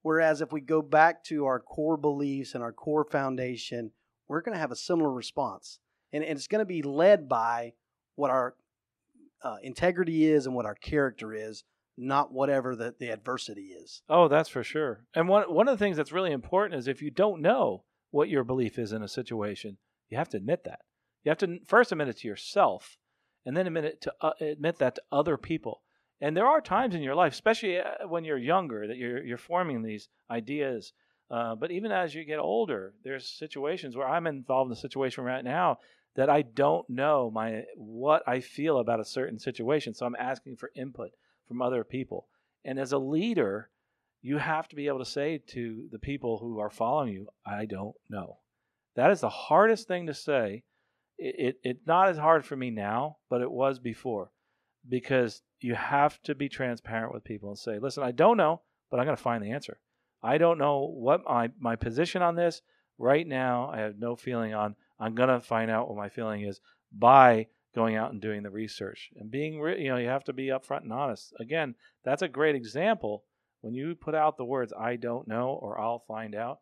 Whereas 0.02 0.40
if 0.40 0.52
we 0.52 0.60
go 0.60 0.82
back 0.82 1.22
to 1.26 1.44
our 1.44 1.60
core 1.60 1.96
beliefs 1.96 2.54
and 2.54 2.64
our 2.64 2.72
core 2.72 3.06
foundation, 3.08 3.92
we're 4.26 4.42
going 4.42 4.54
to 4.54 4.60
have 4.60 4.72
a 4.72 4.76
similar 4.76 5.12
response. 5.12 5.78
And, 6.12 6.24
and 6.24 6.36
it's 6.36 6.48
going 6.48 6.58
to 6.58 6.66
be 6.66 6.82
led 6.82 7.28
by 7.28 7.74
what 8.16 8.32
our 8.32 8.56
uh, 9.44 9.56
integrity 9.62 10.26
is 10.26 10.46
and 10.46 10.54
what 10.56 10.66
our 10.66 10.74
character 10.74 11.32
is, 11.32 11.62
not 11.96 12.32
whatever 12.32 12.74
the, 12.74 12.96
the 12.98 13.10
adversity 13.10 13.66
is. 13.66 14.02
Oh, 14.08 14.26
that's 14.26 14.48
for 14.48 14.64
sure. 14.64 15.04
And 15.14 15.28
one, 15.28 15.44
one 15.44 15.68
of 15.68 15.78
the 15.78 15.84
things 15.84 15.96
that's 15.96 16.10
really 16.10 16.32
important 16.32 16.80
is 16.80 16.88
if 16.88 17.02
you 17.02 17.12
don't 17.12 17.40
know, 17.40 17.84
what 18.12 18.28
your 18.28 18.44
belief 18.44 18.78
is 18.78 18.92
in 18.92 19.02
a 19.02 19.08
situation, 19.08 19.78
you 20.08 20.16
have 20.16 20.28
to 20.28 20.36
admit 20.36 20.62
that. 20.64 20.80
You 21.24 21.30
have 21.30 21.38
to 21.38 21.58
first 21.66 21.90
admit 21.90 22.08
it 22.08 22.18
to 22.18 22.28
yourself, 22.28 22.96
and 23.44 23.56
then 23.56 23.66
admit 23.66 23.84
it 23.84 24.00
to 24.02 24.14
uh, 24.20 24.32
admit 24.40 24.78
that 24.78 24.94
to 24.94 25.02
other 25.10 25.36
people. 25.36 25.82
And 26.20 26.36
there 26.36 26.46
are 26.46 26.60
times 26.60 26.94
in 26.94 27.02
your 27.02 27.16
life, 27.16 27.32
especially 27.32 27.78
uh, 27.78 28.06
when 28.06 28.24
you're 28.24 28.38
younger, 28.38 28.86
that 28.86 28.96
you're 28.96 29.24
you're 29.24 29.38
forming 29.38 29.82
these 29.82 30.08
ideas. 30.30 30.92
Uh, 31.30 31.54
but 31.54 31.70
even 31.70 31.90
as 31.90 32.14
you 32.14 32.24
get 32.24 32.38
older, 32.38 32.94
there's 33.02 33.26
situations 33.26 33.96
where 33.96 34.08
I'm 34.08 34.26
involved 34.26 34.68
in 34.68 34.76
a 34.76 34.80
situation 34.80 35.24
right 35.24 35.44
now 35.44 35.78
that 36.14 36.28
I 36.28 36.42
don't 36.42 36.88
know 36.90 37.30
my 37.30 37.64
what 37.74 38.22
I 38.28 38.40
feel 38.40 38.78
about 38.78 39.00
a 39.00 39.04
certain 39.04 39.38
situation. 39.38 39.94
So 39.94 40.04
I'm 40.04 40.16
asking 40.18 40.56
for 40.56 40.70
input 40.76 41.10
from 41.48 41.62
other 41.62 41.84
people. 41.84 42.26
And 42.64 42.78
as 42.78 42.92
a 42.92 42.98
leader, 42.98 43.70
you 44.22 44.38
have 44.38 44.68
to 44.68 44.76
be 44.76 44.86
able 44.86 45.00
to 45.00 45.04
say 45.04 45.42
to 45.48 45.88
the 45.90 45.98
people 45.98 46.38
who 46.38 46.60
are 46.60 46.70
following 46.70 47.12
you, 47.12 47.26
I 47.44 47.66
don't 47.66 47.96
know. 48.08 48.38
That 48.94 49.10
is 49.10 49.20
the 49.20 49.28
hardest 49.28 49.88
thing 49.88 50.06
to 50.06 50.14
say. 50.14 50.62
It, 51.18 51.34
it, 51.38 51.56
it's 51.64 51.86
not 51.86 52.08
as 52.08 52.18
hard 52.18 52.44
for 52.44 52.54
me 52.54 52.70
now, 52.70 53.16
but 53.28 53.42
it 53.42 53.50
was 53.50 53.78
before 53.80 54.30
because 54.88 55.42
you 55.60 55.74
have 55.74 56.20
to 56.22 56.34
be 56.34 56.48
transparent 56.48 57.12
with 57.12 57.24
people 57.24 57.48
and 57.48 57.58
say, 57.58 57.78
listen, 57.78 58.02
I 58.04 58.12
don't 58.12 58.36
know, 58.36 58.62
but 58.90 59.00
I'm 59.00 59.06
going 59.06 59.16
to 59.16 59.22
find 59.22 59.42
the 59.42 59.52
answer. 59.52 59.78
I 60.22 60.38
don't 60.38 60.58
know 60.58 60.86
what 60.86 61.24
my, 61.24 61.50
my 61.58 61.74
position 61.74 62.22
on 62.22 62.36
this 62.36 62.62
right 62.98 63.26
now. 63.26 63.70
I 63.72 63.80
have 63.80 63.98
no 63.98 64.14
feeling 64.14 64.54
on. 64.54 64.76
I'm 65.00 65.16
going 65.16 65.28
to 65.28 65.40
find 65.40 65.70
out 65.70 65.88
what 65.88 65.96
my 65.96 66.08
feeling 66.08 66.42
is 66.42 66.60
by 66.92 67.48
going 67.74 67.96
out 67.96 68.12
and 68.12 68.20
doing 68.20 68.42
the 68.42 68.50
research 68.50 69.10
and 69.16 69.30
being, 69.30 69.54
you 69.54 69.88
know, 69.88 69.96
you 69.96 70.08
have 70.08 70.24
to 70.24 70.32
be 70.32 70.48
upfront 70.48 70.82
and 70.82 70.92
honest. 70.92 71.32
Again, 71.40 71.74
that's 72.04 72.22
a 72.22 72.28
great 72.28 72.54
example 72.54 73.24
when 73.62 73.72
you 73.74 73.94
put 73.94 74.14
out 74.14 74.36
the 74.36 74.44
words 74.44 74.72
"I 74.78 74.96
don't 74.96 75.26
know" 75.26 75.58
or 75.60 75.80
"I'll 75.80 76.04
find 76.06 76.34
out," 76.34 76.58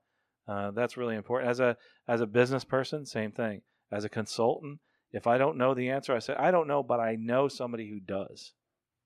uh, 0.46 0.70
that's 0.70 0.96
really 0.96 1.16
important. 1.16 1.50
As 1.50 1.58
a 1.58 1.76
as 2.06 2.20
a 2.20 2.26
business 2.26 2.64
person, 2.64 3.04
same 3.04 3.32
thing. 3.32 3.62
As 3.92 4.04
a 4.04 4.08
consultant, 4.08 4.78
If 5.12 5.26
I 5.26 5.38
don't 5.38 5.58
know 5.58 5.74
the 5.74 5.88
answer, 5.90 6.14
I 6.14 6.20
say, 6.20 6.34
I 6.34 6.52
don't 6.52 6.68
know, 6.68 6.82
but 6.84 7.00
I 7.00 7.16
know 7.16 7.48
somebody 7.48 7.90
who 7.90 7.98
does. 7.98 8.52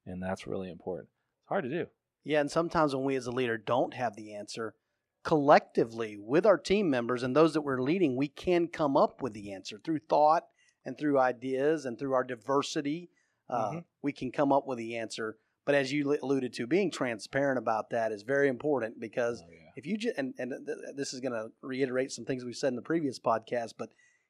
And 0.05 0.23
that's 0.23 0.47
really 0.47 0.71
important. 0.71 1.09
It's 1.43 1.49
hard 1.49 1.65
to 1.65 1.71
do. 1.71 1.87
Yeah, 2.25 2.41
and 2.41 2.51
sometimes 2.51 2.95
when 2.95 3.07
we 3.07 3.17
as 3.17 3.27
a 3.27 3.33
leader 3.33 3.57
don't 3.57 3.95
have 3.95 4.15
the 4.15 4.35
answer, 4.35 4.75
collectively 5.23 6.17
with 6.19 6.45
our 6.45 6.59
team 6.59 6.91
members 6.91 7.23
and 7.23 7.35
those 7.35 7.55
that 7.55 7.63
we're 7.63 7.81
leading, 7.83 8.17
we 8.17 8.29
can 8.29 8.69
come 8.69 8.97
up 8.97 9.23
with 9.23 9.33
the 9.33 9.53
answer 9.53 9.79
through 9.83 10.01
thought 10.09 10.45
and 10.85 10.99
through 10.99 11.19
ideas 11.19 11.87
and 11.87 11.99
through 11.99 12.13
our 12.13 12.25
diversity. 12.25 13.11
Uh, 13.49 13.71
Mm-hmm. 13.71 13.79
We 14.03 14.13
can 14.13 14.31
come 14.31 14.53
up 14.53 14.67
with 14.67 14.79
the 14.79 14.97
answer. 14.99 15.39
But 15.66 15.75
as 15.75 15.90
you 15.92 16.18
alluded 16.23 16.52
to, 16.54 16.66
being 16.66 16.90
transparent 16.90 17.59
about 17.59 17.90
that 17.90 18.12
is 18.12 18.23
very 18.23 18.49
important 18.49 19.00
because 19.00 19.40
Oh, 19.42 19.50
yeah. 19.50 19.71
if 19.76 19.87
you 19.87 19.97
just 19.97 20.18
and, 20.18 20.35
and 20.38 20.52
th- 20.66 20.78
this 20.97 21.14
is 21.14 21.21
going 21.21 21.33
to 21.33 21.49
reiterate 21.62 22.12
some 22.12 22.25
things 22.25 22.44
we've 22.44 22.54
said 22.56 22.68
in 22.68 22.76
the 22.76 22.83
previous 22.83 23.18
podcast, 23.18 23.73
but 23.78 23.88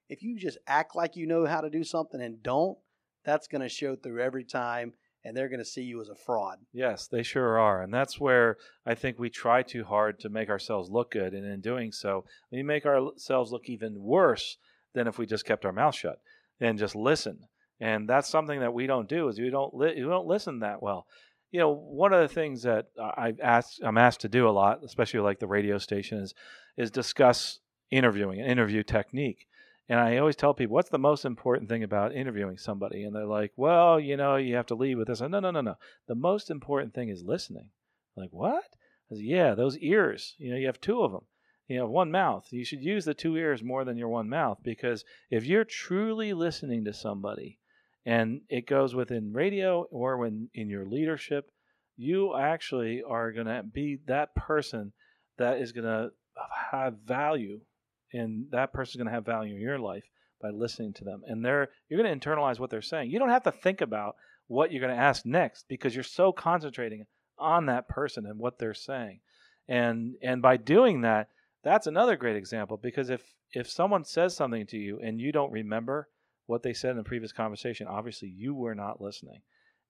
if 0.08 0.22
you 0.22 0.38
just 0.38 0.58
act 0.66 0.94
like 0.94 1.16
you 1.16 1.26
know 1.26 1.44
how 1.46 1.60
to 1.60 1.70
do 1.70 1.82
something 1.82 2.20
and 2.20 2.42
don't, 2.42 2.78
that's 3.24 3.48
going 3.48 3.62
to 3.62 3.68
show 3.68 3.96
through 3.96 4.22
every 4.22 4.44
time, 4.44 4.92
and 5.24 5.34
they're 5.36 5.48
going 5.48 5.58
to 5.58 5.64
see 5.64 5.82
you 5.82 6.00
as 6.02 6.10
a 6.10 6.14
fraud. 6.14 6.58
Yes, 6.74 7.06
they 7.08 7.22
sure 7.22 7.58
are. 7.58 7.82
And 7.82 7.92
that's 7.92 8.20
where 8.20 8.58
I 8.84 8.94
think 8.94 9.18
we 9.18 9.30
try 9.30 9.62
too 9.62 9.82
hard 9.84 10.20
to 10.20 10.28
make 10.28 10.50
ourselves 10.50 10.90
look 10.90 11.10
good. 11.12 11.32
And 11.32 11.46
in 11.46 11.60
doing 11.62 11.90
so, 11.90 12.26
we 12.52 12.62
make 12.62 12.84
ourselves 12.84 13.50
look 13.50 13.68
even 13.70 14.02
worse 14.02 14.58
than 14.92 15.06
if 15.08 15.18
we 15.18 15.24
just 15.26 15.46
kept 15.46 15.64
our 15.64 15.72
mouth 15.72 15.94
shut 15.94 16.20
and 16.60 16.78
just 16.78 16.94
listen. 16.94 17.38
And 17.84 18.08
that's 18.08 18.30
something 18.30 18.60
that 18.60 18.72
we 18.72 18.86
don't 18.86 19.10
do 19.10 19.28
is 19.28 19.38
we 19.38 19.50
don't 19.50 19.74
li- 19.74 19.96
we 19.96 20.08
don't 20.08 20.26
listen 20.26 20.60
that 20.60 20.82
well. 20.82 21.06
You 21.50 21.60
know, 21.60 21.70
one 21.70 22.14
of 22.14 22.22
the 22.22 22.34
things 22.34 22.62
that 22.62 22.86
I've 22.98 23.38
asked 23.40 23.82
I'm 23.84 23.98
asked 23.98 24.20
to 24.20 24.28
do 24.30 24.48
a 24.48 24.56
lot, 24.62 24.82
especially 24.82 25.20
like 25.20 25.38
the 25.38 25.46
radio 25.46 25.76
station, 25.76 26.16
is 26.16 26.32
is 26.78 26.90
discuss 26.90 27.60
interviewing 27.90 28.40
and 28.40 28.50
interview 28.50 28.84
technique. 28.84 29.46
And 29.86 30.00
I 30.00 30.16
always 30.16 30.34
tell 30.34 30.54
people, 30.54 30.72
what's 30.72 30.88
the 30.88 30.98
most 30.98 31.26
important 31.26 31.68
thing 31.68 31.82
about 31.82 32.14
interviewing 32.14 32.56
somebody? 32.56 33.04
And 33.04 33.14
they're 33.14 33.26
like, 33.26 33.52
well, 33.54 34.00
you 34.00 34.16
know, 34.16 34.36
you 34.36 34.56
have 34.56 34.66
to 34.68 34.74
lead 34.74 34.94
with 34.94 35.08
this. 35.08 35.20
No, 35.20 35.28
no, 35.28 35.50
no, 35.50 35.60
no. 35.60 35.76
The 36.06 36.14
most 36.14 36.50
important 36.50 36.94
thing 36.94 37.10
is 37.10 37.22
listening. 37.22 37.68
I'm 38.16 38.22
like, 38.22 38.32
what? 38.32 38.64
I 39.10 39.16
said, 39.16 39.24
yeah, 39.24 39.54
those 39.54 39.76
ears. 39.76 40.36
You 40.38 40.52
know, 40.52 40.56
you 40.56 40.68
have 40.68 40.80
two 40.80 41.02
of 41.02 41.12
them. 41.12 41.26
You 41.68 41.80
have 41.80 41.90
one 41.90 42.10
mouth. 42.10 42.46
You 42.50 42.64
should 42.64 42.82
use 42.82 43.04
the 43.04 43.12
two 43.12 43.36
ears 43.36 43.62
more 43.62 43.84
than 43.84 43.98
your 43.98 44.08
one 44.08 44.30
mouth 44.30 44.60
because 44.62 45.04
if 45.30 45.44
you're 45.44 45.64
truly 45.64 46.32
listening 46.32 46.86
to 46.86 46.94
somebody, 46.94 47.58
and 48.06 48.42
it 48.48 48.66
goes 48.66 48.94
within 48.94 49.32
radio 49.32 49.82
or 49.90 50.18
when 50.18 50.48
in 50.54 50.68
your 50.68 50.86
leadership, 50.86 51.50
you 51.96 52.36
actually 52.36 53.02
are 53.06 53.32
going 53.32 53.46
to 53.46 53.62
be 53.62 53.98
that 54.06 54.34
person 54.34 54.92
that 55.38 55.58
is 55.60 55.72
going 55.72 55.86
to 55.86 56.10
have 56.70 56.94
value 57.06 57.60
and 58.12 58.46
that 58.50 58.72
person's 58.72 58.96
going 58.96 59.06
to 59.08 59.14
have 59.14 59.24
value 59.24 59.54
in 59.54 59.60
your 59.60 59.78
life 59.78 60.04
by 60.40 60.50
listening 60.50 60.92
to 60.94 61.04
them. 61.04 61.22
And 61.26 61.44
they're 61.44 61.70
you're 61.88 62.02
going 62.02 62.18
to 62.18 62.28
internalize 62.28 62.58
what 62.58 62.70
they're 62.70 62.82
saying. 62.82 63.10
You 63.10 63.18
don't 63.18 63.30
have 63.30 63.44
to 63.44 63.52
think 63.52 63.80
about 63.80 64.16
what 64.46 64.70
you're 64.70 64.82
going 64.82 64.94
to 64.94 65.02
ask 65.02 65.24
next 65.24 65.64
because 65.68 65.94
you're 65.94 66.04
so 66.04 66.32
concentrating 66.32 67.06
on 67.38 67.66
that 67.66 67.88
person 67.88 68.26
and 68.26 68.38
what 68.38 68.58
they're 68.58 68.74
saying. 68.74 69.20
And 69.68 70.16
and 70.22 70.42
by 70.42 70.56
doing 70.56 71.00
that 71.02 71.28
that's 71.64 71.86
another 71.86 72.16
great 72.16 72.36
example 72.36 72.76
because 72.76 73.10
if 73.10 73.22
if 73.52 73.68
someone 73.68 74.04
says 74.04 74.36
something 74.36 74.66
to 74.66 74.76
you 74.76 75.00
and 75.02 75.20
you 75.20 75.32
don't 75.32 75.50
remember 75.50 76.08
what 76.46 76.62
they 76.62 76.72
said 76.72 76.90
in 76.90 76.96
the 76.96 77.04
previous 77.04 77.32
conversation 77.32 77.86
obviously 77.86 78.28
you 78.28 78.54
were 78.54 78.74
not 78.74 79.00
listening 79.00 79.40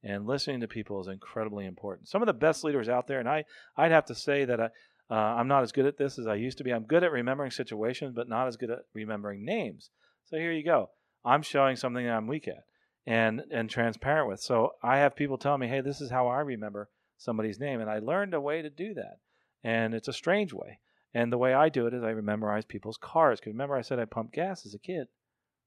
and 0.02 0.26
listening 0.26 0.60
to 0.60 0.68
people 0.68 1.00
is 1.00 1.08
incredibly 1.08 1.66
important 1.66 2.08
some 2.08 2.22
of 2.22 2.26
the 2.26 2.32
best 2.32 2.64
leaders 2.64 2.88
out 2.88 3.06
there 3.06 3.20
and 3.20 3.28
i 3.28 3.44
i'd 3.76 3.92
have 3.92 4.04
to 4.04 4.14
say 4.14 4.44
that 4.44 4.60
I, 4.60 4.68
uh, 5.10 5.14
I'm 5.14 5.48
not 5.48 5.62
as 5.62 5.72
good 5.72 5.86
at 5.86 5.98
this 5.98 6.18
as 6.18 6.26
I 6.26 6.34
used 6.34 6.58
to 6.58 6.64
be. 6.64 6.72
I'm 6.72 6.84
good 6.84 7.04
at 7.04 7.12
remembering 7.12 7.50
situations, 7.50 8.14
but 8.14 8.28
not 8.28 8.48
as 8.48 8.56
good 8.56 8.70
at 8.70 8.80
remembering 8.94 9.44
names. 9.44 9.90
So 10.24 10.36
here 10.36 10.52
you 10.52 10.64
go. 10.64 10.90
I'm 11.24 11.42
showing 11.42 11.76
something 11.76 12.04
that 12.04 12.14
I'm 12.14 12.26
weak 12.26 12.48
at 12.48 12.64
and 13.06 13.42
and 13.50 13.68
transparent 13.68 14.28
with. 14.28 14.40
So 14.40 14.72
I 14.82 14.98
have 14.98 15.16
people 15.16 15.36
tell 15.36 15.58
me, 15.58 15.68
"Hey, 15.68 15.80
this 15.80 16.00
is 16.00 16.10
how 16.10 16.28
I 16.28 16.40
remember 16.40 16.88
somebody's 17.18 17.60
name," 17.60 17.80
and 17.80 17.90
I 17.90 17.98
learned 17.98 18.34
a 18.34 18.40
way 18.40 18.62
to 18.62 18.70
do 18.70 18.94
that. 18.94 19.18
And 19.62 19.94
it's 19.94 20.08
a 20.08 20.12
strange 20.12 20.52
way. 20.52 20.80
And 21.12 21.32
the 21.32 21.38
way 21.38 21.54
I 21.54 21.68
do 21.68 21.86
it 21.86 21.94
is 21.94 22.02
I 22.02 22.12
memorize 22.14 22.64
people's 22.64 22.98
cars. 22.98 23.40
Because 23.40 23.52
remember, 23.52 23.76
I 23.76 23.82
said 23.82 23.98
I 23.98 24.04
pumped 24.04 24.34
gas 24.34 24.66
as 24.66 24.74
a 24.74 24.78
kid. 24.78 25.08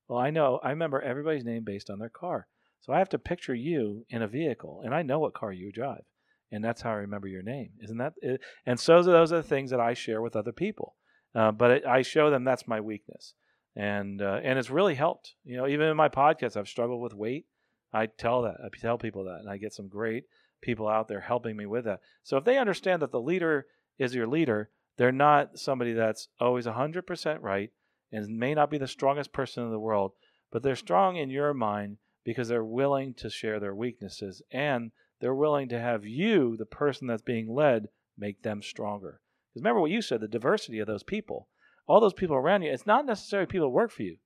Well, 0.08 0.20
I 0.20 0.30
know 0.30 0.60
I 0.64 0.70
remember 0.70 1.02
everybody's 1.02 1.46
name 1.46 1.64
based 1.64 1.90
on 1.90 2.00
their 2.00 2.10
car. 2.10 2.48
So 2.82 2.94
I 2.94 3.00
have 3.00 3.10
to 3.10 3.20
picture 3.20 3.56
you 3.56 4.06
in 4.10 4.22
a 4.22 4.28
vehicle, 4.28 4.82
and 4.86 4.94
I 4.94 5.02
know 5.02 5.20
what 5.20 5.34
car 5.34 5.52
you 5.52 5.72
drive 5.72 6.04
and 6.52 6.64
that's 6.64 6.82
how 6.82 6.92
I 6.92 6.96
remember 6.96 7.28
your 7.28 7.44
name. 7.44 7.72
Isn't 7.82 7.98
that? 7.98 8.14
It? 8.22 8.42
And 8.66 8.80
so 8.80 9.04
those 9.04 9.32
are 9.32 9.38
the 9.38 9.44
things 9.44 9.72
that 9.72 9.80
I 9.80 9.94
share 9.94 10.22
with 10.22 10.36
other 10.36 10.52
people. 10.52 10.96
Uh, 11.36 11.52
but 11.52 11.72
it, 11.72 11.86
I 11.86 12.02
show 12.02 12.30
them 12.30 12.44
that's 12.44 12.68
my 12.68 12.82
weakness, 12.82 13.34
and 13.76 14.22
uh, 14.22 14.40
and 14.44 14.58
it's 14.58 14.70
really 14.70 14.96
helped. 14.96 15.36
You 15.44 15.58
know, 15.58 15.68
even 15.68 15.88
in 15.88 15.98
my 15.98 16.10
podcast, 16.10 16.58
I've 16.58 16.68
struggled 16.68 17.02
with 17.02 17.14
weight. 17.14 17.46
I 17.94 18.08
tell 18.08 18.44
that 18.44 18.56
I 18.64 18.70
tell 18.80 18.98
people 18.98 19.26
that, 19.26 19.40
and 19.42 19.50
I 19.50 19.58
get 19.58 19.74
some 19.74 19.88
great 19.88 20.24
people 20.62 20.88
out 20.88 21.08
there 21.08 21.20
helping 21.20 21.56
me 21.56 21.66
with 21.66 21.86
that. 21.86 22.00
So 22.24 22.38
if 22.38 22.44
they 22.44 22.58
understand 22.58 23.02
that 23.02 23.12
the 23.12 23.22
leader 23.22 23.68
is 24.00 24.16
your 24.16 24.28
leader, 24.28 24.70
they're 24.98 25.12
not 25.12 25.60
somebody 25.60 25.94
that's 25.94 26.30
always 26.40 26.66
100% 26.66 27.38
right 27.42 27.70
and 28.12 28.38
may 28.38 28.54
not 28.54 28.70
be 28.70 28.78
the 28.78 28.88
strongest 28.88 29.34
person 29.34 29.64
in 29.64 29.72
the 29.72 29.80
world, 29.80 30.14
but 30.52 30.64
they're 30.64 30.76
strong 30.76 31.18
in 31.18 31.30
your 31.30 31.54
mind 31.54 31.98
because 32.24 32.48
they're 32.48 32.64
willing 32.64 33.14
to 33.16 33.30
share 33.30 33.60
their 33.60 33.76
weaknesses 33.76 34.42
and 34.52 34.92
they're 35.20 35.36
willing 35.36 35.70
to 35.70 35.80
have 35.80 36.06
you, 36.06 36.56
the 36.58 36.66
person 36.66 37.08
that's 37.08 37.22
being 37.22 37.54
led, 37.54 37.88
make 38.18 38.44
them 38.44 38.62
stronger. 38.62 39.22
Because 39.50 39.64
remember 39.64 39.82
what 39.82 39.92
you 39.92 40.02
said 40.02 40.22
the 40.22 40.28
diversity 40.28 40.80
of 40.80 40.88
those 40.88 41.04
people, 41.04 41.48
all 41.88 42.00
those 42.00 42.14
people 42.14 42.36
around 42.36 42.62
you, 42.62 42.72
it's 42.72 42.86
not 42.86 43.06
necessarily 43.06 43.48
people 43.48 43.72
work 43.72 43.92
for 43.92 44.04
you. 44.04 44.18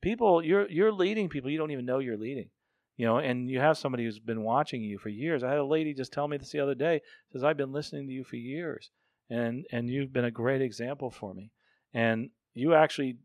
People, 0.00 0.42
you're, 0.42 0.68
you're 0.70 0.92
leading 0.92 1.28
people 1.28 1.50
you 1.50 1.58
don't 1.58 1.70
even 1.70 1.84
know 1.84 1.98
you're 1.98 2.16
leading. 2.16 2.48
You 2.96 3.06
know, 3.06 3.18
and 3.18 3.48
you 3.48 3.60
have 3.60 3.78
somebody 3.78 4.04
who's 4.04 4.18
been 4.18 4.42
watching 4.42 4.82
you 4.82 4.98
for 4.98 5.08
years. 5.08 5.42
I 5.42 5.48
had 5.48 5.58
a 5.58 5.64
lady 5.64 5.94
just 5.94 6.12
tell 6.12 6.28
me 6.28 6.36
this 6.36 6.52
the 6.52 6.60
other 6.60 6.74
day. 6.74 7.00
Says 7.32 7.42
I've 7.42 7.56
been 7.56 7.72
listening 7.72 8.06
to 8.06 8.12
you 8.12 8.24
for 8.24 8.36
years, 8.36 8.90
and 9.30 9.64
and 9.72 9.88
you've 9.88 10.12
been 10.12 10.26
a 10.26 10.30
great 10.30 10.60
example 10.60 11.10
for 11.10 11.32
me. 11.32 11.50
And 11.94 12.28
you 12.52 12.74
actually 12.74 13.16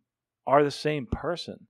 are 0.47 0.63
the 0.63 0.71
same 0.71 1.05
person 1.05 1.67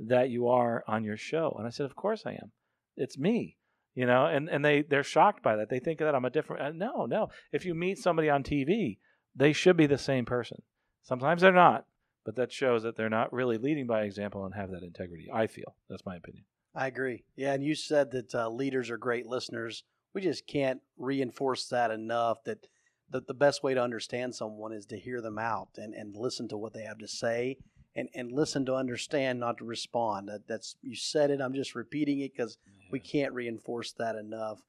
that 0.00 0.30
you 0.30 0.48
are 0.48 0.84
on 0.86 1.04
your 1.04 1.16
show. 1.16 1.54
And 1.58 1.66
I 1.66 1.70
said, 1.70 1.86
of 1.86 1.96
course 1.96 2.24
I 2.26 2.32
am. 2.32 2.52
It's 2.96 3.18
me 3.18 3.56
you 3.94 4.06
know 4.06 4.26
and 4.26 4.48
and 4.48 4.64
they 4.64 4.82
they're 4.82 5.04
shocked 5.04 5.40
by 5.40 5.54
that 5.54 5.70
they 5.70 5.78
think 5.78 6.00
that 6.00 6.16
i'm 6.16 6.24
a 6.24 6.30
different 6.30 6.62
uh, 6.62 6.70
no 6.70 7.06
no 7.06 7.28
if 7.52 7.64
you 7.64 7.74
meet 7.74 7.96
somebody 7.96 8.28
on 8.28 8.42
tv 8.42 8.98
they 9.36 9.52
should 9.52 9.76
be 9.76 9.86
the 9.86 9.96
same 9.96 10.24
person 10.24 10.60
sometimes 11.04 11.42
they're 11.42 11.52
not 11.52 11.86
but 12.24 12.34
that 12.34 12.50
shows 12.50 12.82
that 12.82 12.96
they're 12.96 13.08
not 13.08 13.32
really 13.32 13.56
leading 13.56 13.86
by 13.86 14.02
example 14.02 14.44
and 14.44 14.54
have 14.54 14.70
that 14.70 14.82
integrity 14.82 15.28
i 15.32 15.46
feel 15.46 15.76
that's 15.88 16.04
my 16.04 16.16
opinion 16.16 16.44
I 16.74 16.88
agree. 16.88 17.24
Yeah, 17.36 17.52
and 17.52 17.62
you 17.62 17.74
said 17.74 18.10
that 18.10 18.34
uh, 18.34 18.48
leaders 18.48 18.90
are 18.90 18.96
great 18.96 19.26
listeners. 19.26 19.84
We 20.12 20.20
just 20.20 20.46
can't 20.46 20.80
reinforce 20.98 21.68
that 21.68 21.90
enough. 21.92 22.42
That 22.44 22.66
the, 23.08 23.20
the 23.20 23.34
best 23.34 23.62
way 23.62 23.74
to 23.74 23.82
understand 23.82 24.34
someone 24.34 24.72
is 24.72 24.86
to 24.86 24.98
hear 24.98 25.20
them 25.20 25.38
out 25.38 25.68
and, 25.76 25.94
and 25.94 26.16
listen 26.16 26.48
to 26.48 26.56
what 26.56 26.74
they 26.74 26.82
have 26.82 26.98
to 26.98 27.06
say, 27.06 27.58
and, 27.96 28.08
and 28.14 28.32
listen 28.32 28.66
to 28.66 28.74
understand, 28.74 29.40
not 29.40 29.58
to 29.58 29.64
respond. 29.64 30.28
That, 30.28 30.48
that's 30.48 30.76
you 30.82 30.96
said 30.96 31.30
it. 31.30 31.40
I'm 31.40 31.54
just 31.54 31.74
repeating 31.74 32.20
it 32.20 32.32
because 32.36 32.58
we 32.90 33.00
can't 33.00 33.32
reinforce 33.32 33.92
that 33.92 34.16
enough. 34.16 34.60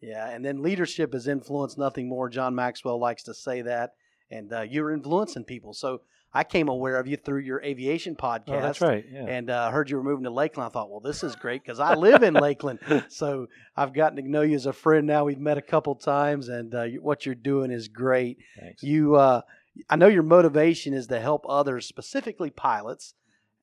Yeah, 0.00 0.28
and 0.28 0.44
then 0.44 0.62
leadership 0.62 1.14
is 1.14 1.26
influence, 1.26 1.76
nothing 1.76 2.08
more. 2.08 2.28
John 2.28 2.54
Maxwell 2.54 3.00
likes 3.00 3.24
to 3.24 3.34
say 3.34 3.62
that, 3.62 3.94
and 4.30 4.52
uh, 4.52 4.60
you're 4.60 4.92
influencing 4.92 5.42
people. 5.44 5.74
So 5.74 6.02
I 6.32 6.44
came 6.44 6.68
aware 6.68 7.00
of 7.00 7.08
you 7.08 7.16
through 7.16 7.40
your 7.40 7.60
aviation 7.62 8.14
podcast. 8.14 8.48
oh 8.48 8.60
that's 8.60 8.80
right 8.80 9.04
yeah 9.10 9.24
And 9.26 9.50
uh, 9.50 9.70
heard 9.70 9.88
you 9.90 9.96
were 9.96 10.02
moving 10.04 10.24
to 10.24 10.30
Lakeland. 10.30 10.68
I 10.68 10.70
thought, 10.70 10.90
well, 10.90 11.00
this 11.00 11.24
is 11.24 11.34
great 11.34 11.62
because 11.62 11.80
I 11.80 11.94
live 11.94 12.22
in 12.22 12.34
Lakeland. 12.34 12.78
So 13.08 13.46
I've 13.76 13.92
gotten 13.94 14.22
to 14.22 14.30
know 14.30 14.42
you 14.42 14.54
as 14.54 14.66
a 14.66 14.72
friend 14.72 15.06
now. 15.06 15.24
We've 15.24 15.38
met 15.38 15.58
a 15.58 15.62
couple 15.62 15.94
times, 15.94 16.48
and 16.48 16.74
uh, 16.74 16.84
what 17.00 17.24
you're 17.26 17.34
doing 17.34 17.70
is 17.70 17.88
great. 17.88 18.38
thanks 18.60 18.82
You, 18.82 19.16
uh, 19.16 19.40
I 19.88 19.96
know 19.96 20.08
your 20.08 20.22
motivation 20.22 20.94
is 20.94 21.06
to 21.08 21.20
help 21.20 21.44
others, 21.48 21.86
specifically 21.86 22.50
pilots. 22.50 23.14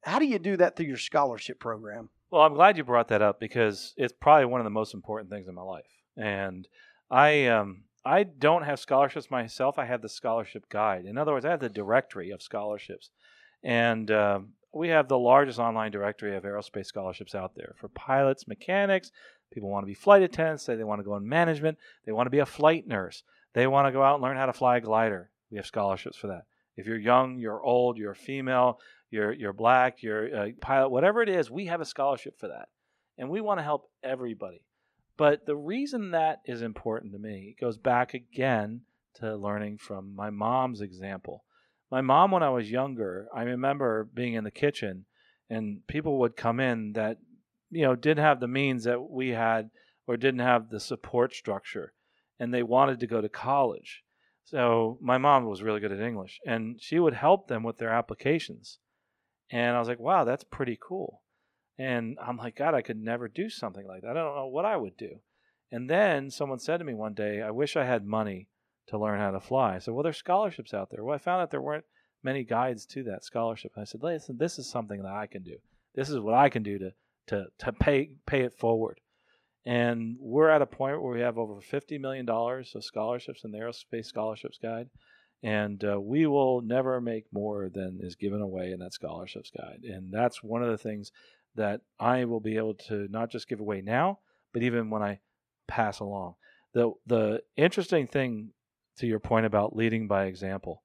How 0.02 0.20
do 0.20 0.26
you 0.26 0.40
do 0.40 0.58
that 0.58 0.76
through 0.76 0.86
your 0.86 0.98
scholarship 0.98 1.60
program? 1.60 2.10
Well, 2.32 2.44
I'm 2.44 2.54
glad 2.54 2.78
you 2.78 2.84
brought 2.84 3.08
that 3.10 3.22
up 3.22 3.40
because 3.40 3.94
it's 3.98 4.14
probably 4.14 4.46
one 4.46 4.62
of 4.62 4.66
the 4.66 4.70
most 4.70 4.94
important 4.94 5.30
things 5.30 5.48
in 5.48 5.56
my 5.56 5.62
life. 5.62 5.86
And 6.18 6.68
I 7.10 7.48
um 7.48 7.84
I 8.06 8.24
don't 8.24 8.64
have 8.64 8.80
scholarships 8.80 9.32
myself. 9.32 9.80
I 9.80 9.86
have 9.86 10.02
the 10.02 10.10
scholarship 10.10 10.70
guide. 10.70 11.06
In 11.06 11.18
other 11.18 11.34
words, 11.34 11.46
I 11.46 11.50
have 11.50 11.60
the 11.60 11.70
directory 11.70 12.30
of 12.30 12.42
scholarships, 12.42 13.10
and 13.64 14.12
um, 14.12 14.50
we 14.72 14.90
have 14.90 15.08
the 15.08 15.18
largest 15.18 15.58
online 15.58 15.92
directory 15.92 16.36
of 16.36 16.44
aerospace 16.44 16.86
scholarships 16.86 17.34
out 17.34 17.56
there 17.56 17.74
for 17.78 17.88
pilots, 17.88 18.48
mechanics. 18.48 19.12
People 19.52 19.70
want 19.70 19.84
to 19.84 19.88
be 19.88 19.96
flight 19.96 20.22
attendants. 20.22 20.66
Say 20.66 20.76
they 20.76 20.84
want 20.84 21.00
to 21.00 21.06
go 21.06 21.16
in 21.16 21.28
management. 21.28 21.80
They 22.06 22.12
want 22.12 22.28
to 22.28 22.32
be 22.32 22.40
a 22.40 22.46
flight 22.46 22.88
nurse. 22.88 23.24
They 23.54 23.66
want 23.66 23.88
to 23.88 23.92
go 23.92 24.04
out 24.04 24.16
and 24.16 24.24
learn 24.24 24.38
how 24.38 24.46
to 24.46 24.54
fly 24.54 24.78
a 24.78 24.82
glider. 24.82 25.32
We 25.52 25.58
have 25.58 25.66
scholarships 25.66 26.18
for 26.18 26.28
that. 26.28 26.44
If 26.75 26.86
you're 26.86 26.98
young, 26.98 27.38
you're 27.38 27.64
old, 27.64 27.98
you're 27.98 28.14
female, 28.14 28.80
you're 29.10 29.32
you're 29.32 29.54
black, 29.54 30.04
you're 30.04 30.28
a 30.28 30.52
pilot, 30.54 30.90
whatever 30.90 31.22
it 31.22 31.30
is, 31.30 31.50
we 31.50 31.68
have 31.68 31.82
a 31.82 31.86
scholarship 31.86 32.38
for 32.40 32.48
that, 32.48 32.70
and 33.18 33.30
we 33.30 33.42
want 33.42 33.60
to 33.60 33.64
help 33.64 33.90
everybody. 34.04 34.62
But 35.18 35.46
the 35.46 35.56
reason 35.56 36.12
that 36.12 36.42
is 36.46 36.62
important 36.62 37.14
to 37.14 37.20
me 37.20 37.56
goes 37.60 37.78
back 37.78 38.14
again 38.14 38.82
to 39.16 39.36
learning 39.36 39.78
from 39.78 40.14
my 40.14 40.30
mom's 40.30 40.82
example. 40.82 41.46
My 41.90 42.02
mom, 42.02 42.32
when 42.32 42.44
I 42.44 42.50
was 42.50 42.70
younger, 42.70 43.28
I 43.34 43.44
remember 43.44 44.10
being 44.14 44.34
in 44.34 44.44
the 44.44 44.52
kitchen 44.52 45.06
and 45.50 45.86
people 45.88 46.20
would 46.20 46.36
come 46.36 46.60
in 46.60 46.94
that 46.94 47.18
you 47.72 47.84
know 47.84 47.96
didn't 47.96 48.24
have 48.24 48.40
the 48.40 48.48
means 48.48 48.84
that 48.84 49.10
we 49.10 49.30
had 49.30 49.70
or 50.08 50.18
didn't 50.18 50.40
have 50.40 50.70
the 50.70 50.80
support 50.80 51.34
structure 51.34 51.94
and 52.40 52.54
they 52.54 52.64
wanted 52.64 53.00
to 53.00 53.08
go 53.08 53.22
to 53.22 53.30
college 53.30 54.04
so 54.46 55.00
my 55.02 55.18
mom 55.18 55.46
was 55.46 55.64
really 55.64 55.80
good 55.80 55.92
at 55.92 56.00
english 56.00 56.40
and 56.46 56.80
she 56.80 57.00
would 57.00 57.16
help 57.16 57.48
them 57.48 57.64
with 57.64 57.78
their 57.78 57.90
applications. 57.90 58.80
And 59.52 59.75
i 59.75 59.80
was 59.80 59.88
like 59.88 60.00
wow 60.00 60.24
that's 60.24 60.44
pretty 60.44 60.78
cool. 60.82 61.24
And 61.78 62.18
i'm 62.25 62.38
like 62.38 62.56
god 62.56 62.74
i 62.75 62.82
could 62.82 62.98
never 62.98 63.28
do 63.28 63.50
something 63.50 63.86
like 63.86 64.02
that. 64.04 64.12
I 64.12 64.14
don't 64.14 64.36
know 64.36 64.48
what 64.48 64.66
i 64.66 64.78
would 64.78 64.98
do. 64.98 65.20
And 65.72 65.90
then 65.90 66.30
someone 66.30 66.60
said 66.60 66.78
to 66.78 66.86
me 66.86 66.94
one 66.94 67.16
day 67.16 67.42
i 67.42 67.52
wish 67.52 67.75
i 67.75 67.86
had 67.86 68.06
money 68.06 68.48
to 68.88 69.00
learn 69.00 69.20
how 69.20 69.32
to 69.32 69.40
fly. 69.40 69.75
I 69.75 69.80
said 69.80 69.94
well 69.94 70.04
there's 70.04 70.18
scholarships 70.18 70.74
out 70.74 70.90
there. 70.92 71.04
Well 71.04 71.16
i 71.16 71.20
found 71.20 71.42
out 71.42 71.52
there 71.52 71.62
weren't 71.62 71.86
many 72.24 72.44
guides 72.44 72.86
to 72.88 73.04
that 73.04 73.24
scholarship. 73.24 73.72
And 73.75 73.82
i 73.82 73.86
said 73.86 74.04
listen 74.04 74.38
this 74.38 74.60
is 74.60 74.70
something 74.70 75.02
that 75.02 75.14
i 75.14 75.25
can 75.25 75.42
do. 75.42 75.58
This 75.96 76.10
is 76.10 76.20
what 76.20 76.36
i 76.36 76.50
can 76.50 76.62
do 76.62 76.78
to 76.78 76.92
to 77.28 77.48
to 77.58 77.74
pay 77.74 78.12
pay 78.28 78.42
it 78.42 78.54
forward. 78.54 79.00
And 79.66 80.18
we're 80.20 80.50
at 80.50 80.62
a 80.62 80.68
point 80.68 81.02
where 81.02 81.14
we 81.14 81.22
have 81.22 81.38
over 81.38 81.60
fifty 81.60 81.98
million 81.98 82.26
dollars 82.26 82.74
of 82.76 82.84
scholarships 82.84 83.44
in 83.44 83.52
the 83.52 83.58
Aerospace 83.58 84.06
Scholarships 84.06 84.60
Guide, 84.62 84.90
and 85.42 85.84
uh, 85.84 86.00
we 86.00 86.28
will 86.28 86.62
never 86.62 87.02
make 87.02 87.26
more 87.32 87.70
than 87.74 88.00
is 88.02 88.16
given 88.16 88.42
away 88.42 88.72
in 88.72 88.80
that 88.80 88.94
scholarships 88.94 89.52
guide. 89.56 89.82
And 89.84 90.12
that's 90.12 90.44
one 90.44 90.64
of 90.64 90.70
the 90.70 90.78
things 90.78 91.12
that 91.56 91.82
I 92.00 92.26
will 92.26 92.40
be 92.40 92.58
able 92.58 92.76
to 92.90 93.08
not 93.10 93.32
just 93.32 93.48
give 93.48 93.60
away 93.60 93.82
now, 93.82 94.20
but 94.54 94.62
even 94.62 94.90
when 94.90 95.02
I 95.02 95.20
pass 95.68 96.00
along. 96.00 96.36
The 96.74 96.92
the 97.08 97.42
interesting 97.56 98.06
thing 98.06 98.52
to 98.98 99.08
your 99.08 99.20
point 99.20 99.46
about 99.46 99.76
leading 99.76 100.08
by 100.08 100.26
example 100.26 100.84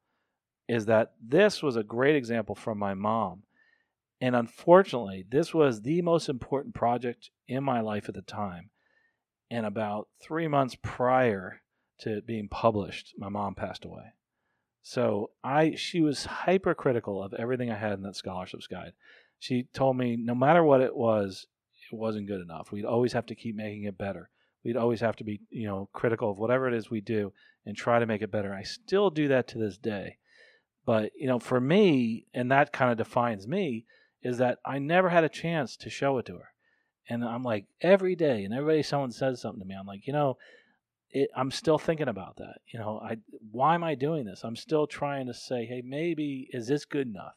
is 0.68 0.86
that 0.86 1.12
this 1.20 1.62
was 1.62 1.76
a 1.76 1.82
great 1.82 2.16
example 2.16 2.54
from 2.54 2.78
my 2.78 2.94
mom 2.94 3.42
and 4.20 4.36
unfortunately, 4.36 5.24
this 5.28 5.54
was 5.54 5.82
the 5.82 6.02
most 6.02 6.28
important 6.28 6.74
project 6.74 7.30
in 7.48 7.64
my 7.64 7.80
life 7.80 8.08
at 8.08 8.14
the 8.14 8.22
time. 8.22 8.70
And 9.50 9.66
about 9.66 10.08
three 10.22 10.46
months 10.46 10.76
prior 10.82 11.62
to 12.00 12.18
it 12.18 12.26
being 12.26 12.48
published, 12.48 13.14
my 13.18 13.28
mom 13.28 13.54
passed 13.54 13.84
away. 13.84 14.14
So 14.82 15.30
I 15.42 15.74
she 15.74 16.00
was 16.00 16.24
hypercritical 16.24 17.22
of 17.22 17.34
everything 17.34 17.70
I 17.70 17.76
had 17.76 17.94
in 17.94 18.02
that 18.02 18.16
scholarships 18.16 18.66
guide. 18.66 18.92
She 19.38 19.68
told 19.74 19.96
me 19.96 20.16
no 20.16 20.34
matter 20.34 20.62
what 20.62 20.80
it 20.80 20.94
was, 20.94 21.46
it 21.90 21.96
wasn't 21.96 22.28
good 22.28 22.40
enough. 22.40 22.72
We'd 22.72 22.84
always 22.84 23.12
have 23.12 23.26
to 23.26 23.34
keep 23.34 23.56
making 23.56 23.84
it 23.84 23.98
better. 23.98 24.30
We'd 24.64 24.76
always 24.76 25.00
have 25.00 25.16
to 25.16 25.24
be, 25.24 25.40
you 25.50 25.66
know, 25.66 25.88
critical 25.92 26.30
of 26.30 26.38
whatever 26.38 26.68
it 26.68 26.74
is 26.74 26.90
we 26.90 27.00
do 27.00 27.32
and 27.64 27.76
try 27.76 27.98
to 27.98 28.06
make 28.06 28.22
it 28.22 28.30
better. 28.30 28.54
I 28.54 28.62
still 28.62 29.10
do 29.10 29.28
that 29.28 29.48
to 29.48 29.58
this 29.58 29.78
day. 29.78 30.18
But, 30.84 31.12
you 31.18 31.26
know, 31.26 31.38
for 31.38 31.60
me, 31.60 32.26
and 32.34 32.50
that 32.52 32.72
kind 32.72 32.90
of 32.90 32.98
defines 32.98 33.46
me, 33.46 33.86
is 34.22 34.38
that 34.38 34.58
I 34.64 34.78
never 34.78 35.08
had 35.08 35.24
a 35.24 35.28
chance 35.28 35.76
to 35.78 35.90
show 35.90 36.18
it 36.18 36.26
to 36.26 36.34
her. 36.34 36.48
And 37.08 37.24
I'm 37.24 37.42
like, 37.42 37.66
every 37.80 38.14
day, 38.14 38.44
and 38.44 38.54
every 38.54 38.76
day 38.76 38.82
someone 38.82 39.12
says 39.12 39.40
something 39.40 39.60
to 39.60 39.66
me, 39.66 39.74
I'm 39.74 39.86
like, 39.86 40.06
you 40.06 40.12
know, 40.12 40.36
it, 41.10 41.30
I'm 41.34 41.50
still 41.50 41.78
thinking 41.78 42.08
about 42.08 42.36
that. 42.36 42.58
You 42.72 42.78
know, 42.78 43.00
I 43.02 43.16
why 43.50 43.74
am 43.74 43.82
I 43.82 43.94
doing 43.94 44.24
this? 44.24 44.44
I'm 44.44 44.56
still 44.56 44.86
trying 44.86 45.26
to 45.26 45.34
say, 45.34 45.64
hey, 45.66 45.82
maybe 45.84 46.48
is 46.52 46.68
this 46.68 46.84
good 46.84 47.08
enough? 47.08 47.34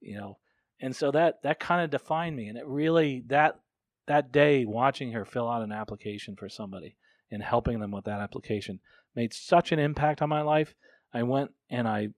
You 0.00 0.18
know, 0.18 0.38
and 0.80 0.94
so 0.94 1.10
that 1.10 1.42
that 1.42 1.58
kind 1.60 1.82
of 1.82 1.90
defined 1.90 2.36
me, 2.36 2.48
and 2.48 2.56
it 2.56 2.66
really 2.66 3.24
that 3.26 3.58
that 4.06 4.32
day 4.32 4.64
watching 4.64 5.12
her 5.12 5.24
fill 5.24 5.48
out 5.48 5.62
an 5.62 5.72
application 5.72 6.36
for 6.36 6.48
somebody 6.48 6.96
and 7.30 7.42
helping 7.42 7.80
them 7.80 7.90
with 7.90 8.04
that 8.04 8.20
application 8.20 8.80
made 9.14 9.32
such 9.32 9.72
an 9.72 9.78
impact 9.78 10.22
on 10.22 10.28
my 10.28 10.42
life. 10.42 10.74
I 11.12 11.22
went 11.24 11.50
and 11.68 11.88
I 11.88 12.08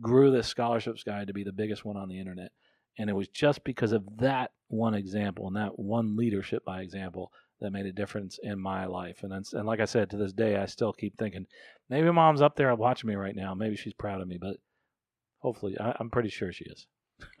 grew 0.00 0.30
this 0.30 0.48
scholarships 0.48 1.02
guide 1.02 1.26
to 1.26 1.32
be 1.32 1.44
the 1.44 1.52
biggest 1.52 1.84
one 1.84 1.96
on 1.96 2.08
the 2.08 2.18
internet. 2.18 2.52
And 2.98 3.10
it 3.10 3.14
was 3.14 3.28
just 3.28 3.64
because 3.64 3.92
of 3.92 4.04
that 4.18 4.52
one 4.68 4.94
example 4.94 5.46
and 5.46 5.56
that 5.56 5.78
one 5.78 6.16
leadership 6.16 6.64
by 6.64 6.80
example 6.80 7.30
that 7.60 7.70
made 7.70 7.86
a 7.86 7.92
difference 7.92 8.38
in 8.42 8.58
my 8.58 8.86
life. 8.86 9.22
And 9.22 9.32
and 9.32 9.66
like 9.66 9.80
I 9.80 9.84
said, 9.84 10.10
to 10.10 10.16
this 10.16 10.32
day, 10.32 10.56
I 10.56 10.66
still 10.66 10.92
keep 10.92 11.16
thinking, 11.16 11.46
maybe 11.88 12.10
mom's 12.10 12.42
up 12.42 12.56
there 12.56 12.74
watching 12.74 13.08
me 13.08 13.16
right 13.16 13.36
now. 13.36 13.54
Maybe 13.54 13.76
she's 13.76 13.94
proud 13.94 14.20
of 14.20 14.28
me, 14.28 14.38
but 14.40 14.56
hopefully, 15.38 15.78
I, 15.78 15.96
am 16.00 16.10
pretty 16.10 16.28
sure 16.28 16.52
she 16.52 16.64
is. 16.64 16.86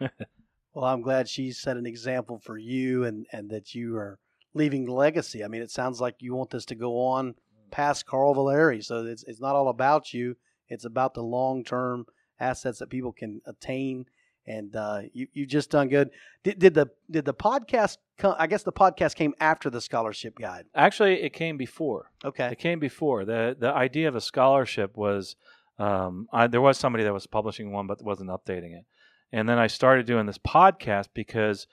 well, 0.74 0.84
I'm 0.84 1.02
glad 1.02 1.28
she 1.28 1.52
set 1.52 1.76
an 1.76 1.86
example 1.86 2.38
for 2.38 2.56
you 2.56 3.04
and, 3.04 3.26
and 3.32 3.50
that 3.50 3.74
you 3.74 3.96
are 3.96 4.18
leaving 4.54 4.86
legacy. 4.86 5.44
I 5.44 5.48
mean, 5.48 5.62
it 5.62 5.70
sounds 5.70 6.00
like 6.00 6.16
you 6.20 6.34
want 6.34 6.50
this 6.50 6.64
to 6.66 6.74
go 6.74 6.98
on 6.98 7.32
mm. 7.32 7.70
past 7.70 8.06
Carl 8.06 8.34
Valeri. 8.34 8.80
So 8.80 9.04
it's, 9.04 9.24
it's 9.24 9.40
not 9.40 9.54
all 9.54 9.68
about 9.68 10.14
you, 10.14 10.36
it's 10.68 10.84
about 10.84 11.14
the 11.14 11.22
long 11.22 11.62
term 11.62 12.06
assets 12.40 12.78
that 12.78 12.90
people 12.90 13.12
can 13.12 13.40
attain 13.46 14.06
and 14.46 14.74
uh, 14.76 15.00
you 15.12 15.26
you 15.32 15.46
just 15.46 15.70
done 15.70 15.88
good. 15.88 16.10
Did, 16.42 16.58
did 16.58 16.74
the 16.74 16.90
did 17.10 17.24
the 17.24 17.34
podcast? 17.34 17.98
Come, 18.18 18.34
I 18.38 18.46
guess 18.46 18.62
the 18.62 18.72
podcast 18.72 19.14
came 19.14 19.34
after 19.40 19.68
the 19.68 19.80
scholarship 19.80 20.38
guide. 20.38 20.66
Actually, 20.74 21.22
it 21.22 21.32
came 21.32 21.56
before. 21.56 22.10
Okay, 22.24 22.48
it 22.48 22.58
came 22.58 22.78
before. 22.78 23.24
the 23.24 23.56
The 23.58 23.72
idea 23.72 24.08
of 24.08 24.16
a 24.16 24.20
scholarship 24.20 24.96
was 24.96 25.36
um, 25.78 26.28
I, 26.32 26.46
there 26.46 26.60
was 26.60 26.78
somebody 26.78 27.04
that 27.04 27.12
was 27.12 27.26
publishing 27.26 27.72
one, 27.72 27.86
but 27.86 28.02
wasn't 28.02 28.30
updating 28.30 28.76
it. 28.76 28.84
And 29.32 29.48
then 29.48 29.58
I 29.58 29.66
started 29.66 30.06
doing 30.06 30.26
this 30.26 30.38
podcast 30.38 31.08
because 31.12 31.66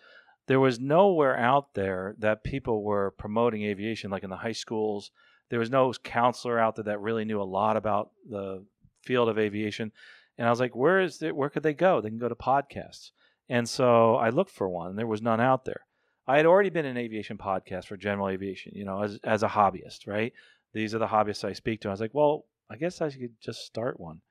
there 0.47 0.59
was 0.59 0.79
nowhere 0.79 1.37
out 1.37 1.73
there 1.73 2.15
that 2.19 2.43
people 2.43 2.83
were 2.83 3.11
promoting 3.11 3.63
aviation, 3.63 4.11
like 4.11 4.23
in 4.23 4.29
the 4.29 4.37
high 4.37 4.51
schools. 4.51 5.11
There 5.49 5.59
was 5.59 5.69
no 5.69 5.93
counselor 6.03 6.59
out 6.59 6.75
there 6.75 6.85
that 6.85 6.99
really 6.99 7.25
knew 7.25 7.41
a 7.41 7.43
lot 7.43 7.77
about 7.77 8.11
the 8.27 8.65
field 9.03 9.29
of 9.29 9.37
aviation. 9.37 9.91
And 10.37 10.47
I 10.47 10.49
was 10.49 10.59
like, 10.59 10.75
where 10.75 11.01
is 11.01 11.21
it? 11.21 11.35
Where 11.35 11.49
could 11.49 11.63
they 11.63 11.73
go? 11.73 12.01
They 12.01 12.09
can 12.09 12.17
go 12.19 12.29
to 12.29 12.35
podcasts. 12.35 13.11
And 13.49 13.67
so 13.67 14.15
I 14.15 14.29
looked 14.29 14.51
for 14.51 14.67
one, 14.69 14.89
and 14.89 14.99
there 14.99 15.07
was 15.07 15.21
none 15.21 15.41
out 15.41 15.65
there. 15.65 15.81
I 16.25 16.37
had 16.37 16.45
already 16.45 16.69
been 16.69 16.85
an 16.85 16.97
aviation 16.97 17.37
podcast 17.37 17.85
for 17.85 17.97
general 17.97 18.29
aviation, 18.29 18.73
you 18.75 18.85
know, 18.85 19.03
as 19.03 19.19
as 19.23 19.43
a 19.43 19.49
hobbyist, 19.49 20.07
right? 20.07 20.33
These 20.73 20.95
are 20.95 20.99
the 20.99 21.07
hobbyists 21.07 21.43
I 21.43 21.53
speak 21.53 21.81
to. 21.81 21.89
I 21.89 21.91
was 21.91 21.99
like, 21.99 22.13
well, 22.13 22.45
I 22.69 22.77
guess 22.77 23.01
I 23.01 23.09
should 23.09 23.39
just 23.41 23.65
start 23.65 23.99
one. 23.99 24.21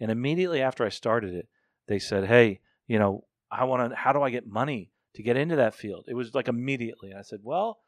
And 0.00 0.10
immediately 0.10 0.62
after 0.62 0.84
I 0.84 0.88
started 0.88 1.34
it, 1.34 1.48
they 1.86 1.98
said, 1.98 2.26
hey, 2.26 2.60
you 2.88 2.98
know, 2.98 3.24
I 3.50 3.64
want 3.64 3.90
to. 3.90 3.96
How 3.96 4.12
do 4.12 4.22
I 4.22 4.30
get 4.30 4.46
money 4.46 4.90
to 5.14 5.22
get 5.22 5.36
into 5.36 5.56
that 5.56 5.74
field? 5.74 6.06
It 6.08 6.14
was 6.14 6.34
like 6.34 6.48
immediately. 6.48 7.12
I 7.12 7.22
said, 7.22 7.40
well, 7.42 7.80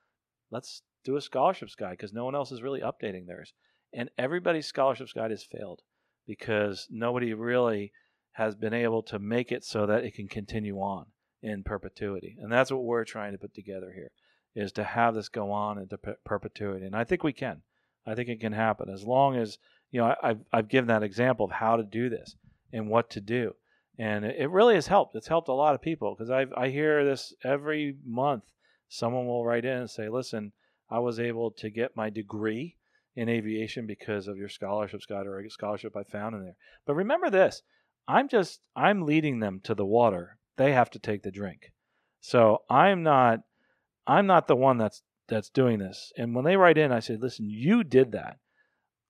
let's 0.50 0.82
do 1.04 1.16
a 1.16 1.20
scholarships 1.20 1.74
guide 1.74 1.92
because 1.92 2.12
no 2.12 2.24
one 2.24 2.34
else 2.34 2.52
is 2.52 2.62
really 2.62 2.82
updating 2.82 3.26
theirs, 3.26 3.54
and 3.92 4.10
everybody's 4.18 4.66
scholarships 4.66 5.12
guide 5.12 5.30
has 5.30 5.42
failed 5.42 5.80
because 6.26 6.86
nobody 6.90 7.34
really 7.34 7.92
has 8.32 8.54
been 8.54 8.74
able 8.74 9.02
to 9.02 9.18
make 9.18 9.52
it 9.52 9.64
so 9.64 9.86
that 9.86 10.04
it 10.04 10.14
can 10.14 10.28
continue 10.28 10.76
on 10.78 11.06
in 11.42 11.62
perpetuity. 11.62 12.36
And 12.40 12.50
that's 12.50 12.72
what 12.72 12.84
we're 12.84 13.04
trying 13.04 13.32
to 13.32 13.38
put 13.38 13.54
together 13.54 13.92
here 13.94 14.10
is 14.54 14.72
to 14.72 14.84
have 14.84 15.14
this 15.14 15.28
go 15.28 15.50
on 15.50 15.78
into 15.78 15.98
perpetuity. 16.24 16.86
And 16.86 16.96
I 16.96 17.04
think 17.04 17.22
we 17.22 17.32
can. 17.32 17.62
I 18.06 18.14
think 18.14 18.28
it 18.28 18.40
can 18.40 18.52
happen 18.52 18.88
as 18.88 19.04
long 19.04 19.36
as, 19.36 19.58
you 19.90 20.00
know, 20.00 20.14
I, 20.22 20.28
have 20.28 20.38
I've 20.52 20.68
given 20.68 20.88
that 20.88 21.02
example 21.02 21.46
of 21.46 21.52
how 21.52 21.76
to 21.76 21.82
do 21.82 22.08
this 22.08 22.36
and 22.72 22.88
what 22.88 23.10
to 23.10 23.20
do. 23.20 23.54
And 23.98 24.24
it, 24.24 24.36
it 24.38 24.50
really 24.50 24.74
has 24.74 24.86
helped. 24.86 25.14
It's 25.14 25.28
helped 25.28 25.48
a 25.48 25.52
lot 25.52 25.74
of 25.74 25.82
people 25.82 26.14
because 26.14 26.30
I 26.30 26.46
I 26.56 26.68
hear 26.68 27.04
this 27.04 27.34
every 27.44 27.96
month. 28.04 28.44
Someone 28.88 29.26
will 29.26 29.44
write 29.44 29.64
in 29.64 29.78
and 29.78 29.90
say, 29.90 30.08
listen, 30.08 30.52
I 30.90 30.98
was 30.98 31.18
able 31.18 31.50
to 31.52 31.70
get 31.70 31.96
my 31.96 32.10
degree 32.10 32.76
in 33.16 33.28
aviation 33.28 33.86
because 33.86 34.26
of 34.26 34.36
your 34.36 34.48
scholarship, 34.48 35.02
Scott, 35.02 35.26
or 35.26 35.38
a 35.38 35.50
scholarship 35.50 35.96
I 35.96 36.02
found 36.02 36.34
in 36.34 36.44
there. 36.44 36.56
But 36.86 36.94
remember 36.94 37.30
this 37.30 37.62
I'm 38.06 38.28
just, 38.28 38.60
I'm 38.76 39.02
leading 39.02 39.40
them 39.40 39.60
to 39.64 39.74
the 39.74 39.86
water. 39.86 40.38
They 40.56 40.72
have 40.72 40.90
to 40.90 40.98
take 40.98 41.22
the 41.22 41.30
drink. 41.30 41.72
So 42.20 42.62
I'm 42.68 43.02
not, 43.02 43.40
I'm 44.06 44.26
not 44.26 44.46
the 44.46 44.56
one 44.56 44.78
that's, 44.78 45.02
that's 45.28 45.48
doing 45.48 45.78
this. 45.78 46.12
And 46.16 46.34
when 46.34 46.44
they 46.44 46.56
write 46.56 46.78
in, 46.78 46.92
I 46.92 47.00
say, 47.00 47.16
listen, 47.16 47.48
you 47.48 47.84
did 47.84 48.12
that. 48.12 48.38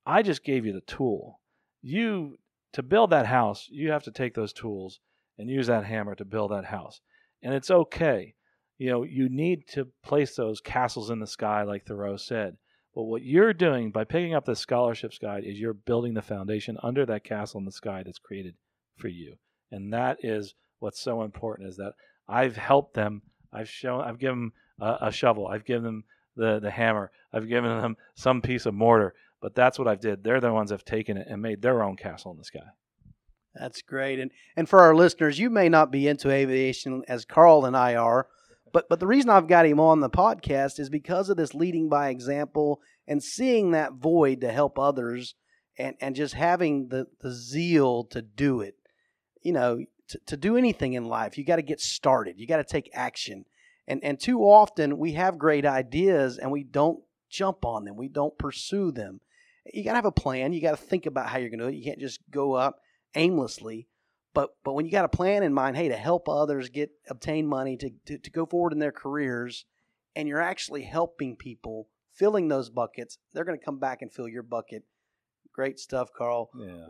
I 0.07 0.23
just 0.23 0.45
gave 0.45 0.65
you 0.65 0.73
the 0.73 0.81
tool. 0.81 1.41
You, 1.83 2.37
to 2.73 2.83
build 2.83 3.11
that 3.11 3.27
house, 3.27 3.67
you 3.71 3.91
have 3.91 4.05
to 4.05 4.11
take 4.11 4.35
those 4.35 4.53
tools 4.53 5.01
and 5.39 5.51
use 5.51 5.67
that 5.67 5.85
hammer 5.85 6.15
to 6.15 6.25
build 6.25 6.51
that 6.51 6.67
house. 6.67 7.01
And 7.43 7.55
it's 7.55 7.71
okay. 7.71 8.35
You 8.79 8.91
know, 8.91 9.03
you 9.03 9.29
need 9.29 9.69
to 9.73 9.89
place 10.05 10.37
those 10.37 10.61
castles 10.61 11.11
in 11.11 11.21
the 11.21 11.27
sky, 11.27 11.63
like 11.63 11.87
Thoreau 11.87 12.17
said. 12.17 12.57
But 12.95 13.05
what 13.05 13.23
you're 13.23 13.53
doing 13.53 13.91
by 13.91 14.05
picking 14.05 14.35
up 14.35 14.45
the 14.45 14.55
scholarships 14.55 15.19
guide 15.19 15.45
is 15.45 15.59
you're 15.59 15.75
building 15.75 16.15
the 16.15 16.23
foundation 16.23 16.79
under 16.83 17.05
that 17.07 17.25
castle 17.25 17.59
in 17.59 17.65
the 17.65 17.73
sky 17.73 18.03
that's 18.05 18.19
created 18.19 18.55
for 18.97 19.09
you. 19.09 19.37
And 19.73 19.93
that 19.93 20.19
is 20.23 20.55
what's 20.79 21.01
so 21.01 21.23
important 21.23 21.69
is 21.69 21.77
that 21.79 21.95
I've 22.29 22.57
helped 22.57 22.95
them. 22.95 23.23
I've 23.53 23.69
shown, 23.69 24.03
I've 24.03 24.19
given 24.19 24.39
them 24.39 24.53
a, 24.81 25.09
a 25.09 25.13
shovel. 25.13 25.49
I've 25.49 25.65
given 25.65 25.83
them 25.83 26.05
the, 26.37 26.61
the 26.61 26.71
hammer. 26.71 27.11
I've 27.33 27.49
given 27.49 27.71
them 27.81 27.97
some 28.15 28.41
piece 28.41 28.67
of 28.67 28.75
mortar. 28.75 29.15
But 29.41 29.55
that's 29.55 29.79
what 29.79 29.89
I've 29.89 30.01
did. 30.01 30.23
They're 30.23 30.41
the 30.41 30.53
ones 30.53 30.71
that 30.71 30.77
have 30.77 30.85
taken 30.85 31.17
it 31.17 31.27
and 31.29 31.43
made 31.43 31.63
their 31.63 31.83
own 31.83 31.97
castle 31.97 32.31
in 32.31 32.39
the 32.39 32.45
sky. 32.45 32.61
That's 33.55 33.83
great. 33.83 34.19
And 34.19 34.31
and 34.57 34.69
for 34.69 34.81
our 34.81 34.95
listeners, 34.95 35.39
you 35.39 35.51
may 35.51 35.69
not 35.69 35.93
be 35.93 36.09
into 36.09 36.31
aviation 36.31 37.03
as 37.07 37.25
Carl 37.25 37.65
and 37.67 37.77
I 37.77 37.95
are, 37.95 38.27
but 38.75 38.89
but 38.89 38.99
the 38.99 39.07
reason 39.07 39.31
I've 39.31 39.47
got 39.47 39.67
him 39.67 39.79
on 39.79 40.01
the 40.01 40.11
podcast 40.11 40.81
is 40.81 40.91
because 40.91 41.31
of 41.31 41.37
this 41.37 41.55
leading 41.55 41.89
by 41.89 42.09
example 42.09 42.83
and 43.07 43.23
seeing 43.23 43.71
that 43.71 43.93
void 43.93 44.41
to 44.41 44.51
help 44.51 44.81
others 44.81 45.37
and, 45.79 45.95
and 46.01 46.17
just 46.17 46.35
having 46.35 46.89
the, 46.89 47.07
the 47.21 47.33
zeal 47.33 48.03
to 48.07 48.21
do 48.21 48.61
it. 48.61 48.75
You 49.43 49.53
know, 49.53 49.85
to, 50.09 50.19
to 50.27 50.37
do 50.37 50.57
anything 50.57 50.95
in 50.95 51.05
life, 51.05 51.39
you 51.39 51.45
got 51.45 51.57
to 51.57 51.63
get 51.63 51.81
started. 51.81 52.41
You 52.41 52.49
got 52.49 52.57
to 52.57 52.65
take 52.65 52.91
action. 52.93 53.45
And 53.87 54.03
and 54.03 54.19
too 54.19 54.41
often 54.41 54.99
we 54.99 55.13
have 55.13 55.39
great 55.39 55.65
ideas 55.65 56.37
and 56.39 56.51
we 56.51 56.65
don't 56.65 56.99
jump 57.31 57.65
on 57.65 57.85
them. 57.85 57.97
We 57.97 58.09
don't 58.09 58.37
pursue 58.39 58.91
them. 58.91 59.21
You 59.73 59.85
got 59.85 59.93
to 59.93 59.99
have 59.99 60.05
a 60.05 60.13
plan. 60.13 60.53
You 60.53 60.61
got 60.61 60.73
to 60.73 60.85
think 60.85 61.07
about 61.07 61.29
how 61.29 61.39
you're 61.39 61.49
going 61.49 61.61
to 61.61 61.67
do 61.67 61.71
it. 61.71 61.77
You 61.77 61.85
can't 61.85 62.01
just 62.01 62.19
go 62.29 62.55
up 62.55 62.81
aimlessly. 63.15 63.87
But 64.35 64.51
but 64.65 64.73
when 64.75 64.85
you 64.85 64.91
got 64.93 65.05
a 65.05 65.09
plan 65.09 65.43
in 65.43 65.55
mind, 65.55 65.77
hey, 65.77 65.89
to 65.89 65.97
help 65.97 66.29
others 66.29 66.69
get 66.69 66.91
obtain 67.09 67.47
money 67.47 67.77
to, 67.79 67.91
to, 68.07 68.19
to 68.19 68.31
go 68.31 68.45
forward 68.47 68.73
in 68.73 68.81
their 68.81 68.93
careers, 68.93 69.65
and 70.17 70.27
you're 70.29 70.41
actually 70.43 70.83
helping 70.83 71.37
people 71.37 71.89
filling 72.13 72.49
those 72.49 72.69
buckets, 72.71 73.19
they're 73.33 73.45
going 73.45 73.59
to 73.59 73.65
come 73.65 73.79
back 73.79 74.03
and 74.03 74.13
fill 74.13 74.29
your 74.29 74.43
bucket. 74.43 74.83
Great 75.53 75.79
stuff, 75.79 76.09
Carl. 76.17 76.51
Yeah. 76.59 76.87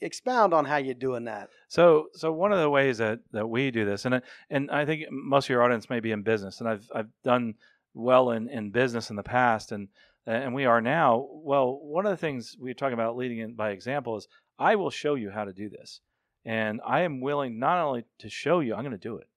Expound 0.00 0.54
on 0.54 0.64
how 0.64 0.76
you're 0.76 0.94
doing 0.94 1.24
that. 1.24 1.48
So, 1.68 2.06
so 2.14 2.30
one 2.32 2.52
of 2.52 2.60
the 2.60 2.70
ways 2.70 2.98
that, 2.98 3.18
that 3.32 3.48
we 3.48 3.70
do 3.72 3.84
this, 3.84 4.04
and 4.04 4.14
I- 4.16 4.22
and 4.48 4.70
I 4.70 4.84
think 4.84 5.04
most 5.10 5.46
of 5.46 5.50
your 5.50 5.62
audience 5.64 5.90
may 5.90 5.98
be 5.98 6.12
in 6.12 6.22
business, 6.22 6.60
and 6.60 6.68
I've 6.68 6.88
I've 6.94 7.08
done 7.24 7.54
well 7.92 8.30
in, 8.30 8.48
in 8.48 8.70
business 8.70 9.10
in 9.10 9.16
the 9.16 9.22
past, 9.24 9.72
and 9.72 9.88
and 10.24 10.54
we 10.54 10.66
are 10.66 10.80
now. 10.80 11.26
Well, 11.32 11.80
one 11.82 12.06
of 12.06 12.10
the 12.12 12.16
things 12.16 12.54
we're 12.60 12.74
talking 12.74 12.92
about 12.94 13.16
leading 13.16 13.38
in 13.38 13.54
by 13.54 13.70
example 13.70 14.16
is 14.16 14.28
I 14.58 14.76
will 14.76 14.90
show 14.90 15.14
you 15.16 15.30
how 15.30 15.44
to 15.44 15.52
do 15.52 15.68
this, 15.68 16.00
and 16.44 16.80
I 16.86 17.02
am 17.02 17.20
willing 17.20 17.58
not 17.58 17.78
only 17.78 18.04
to 18.18 18.28
show 18.28 18.60
you, 18.60 18.74
I'm 18.74 18.84
going 18.84 18.92
to 18.92 18.98
do 18.98 19.16
it. 19.16 19.28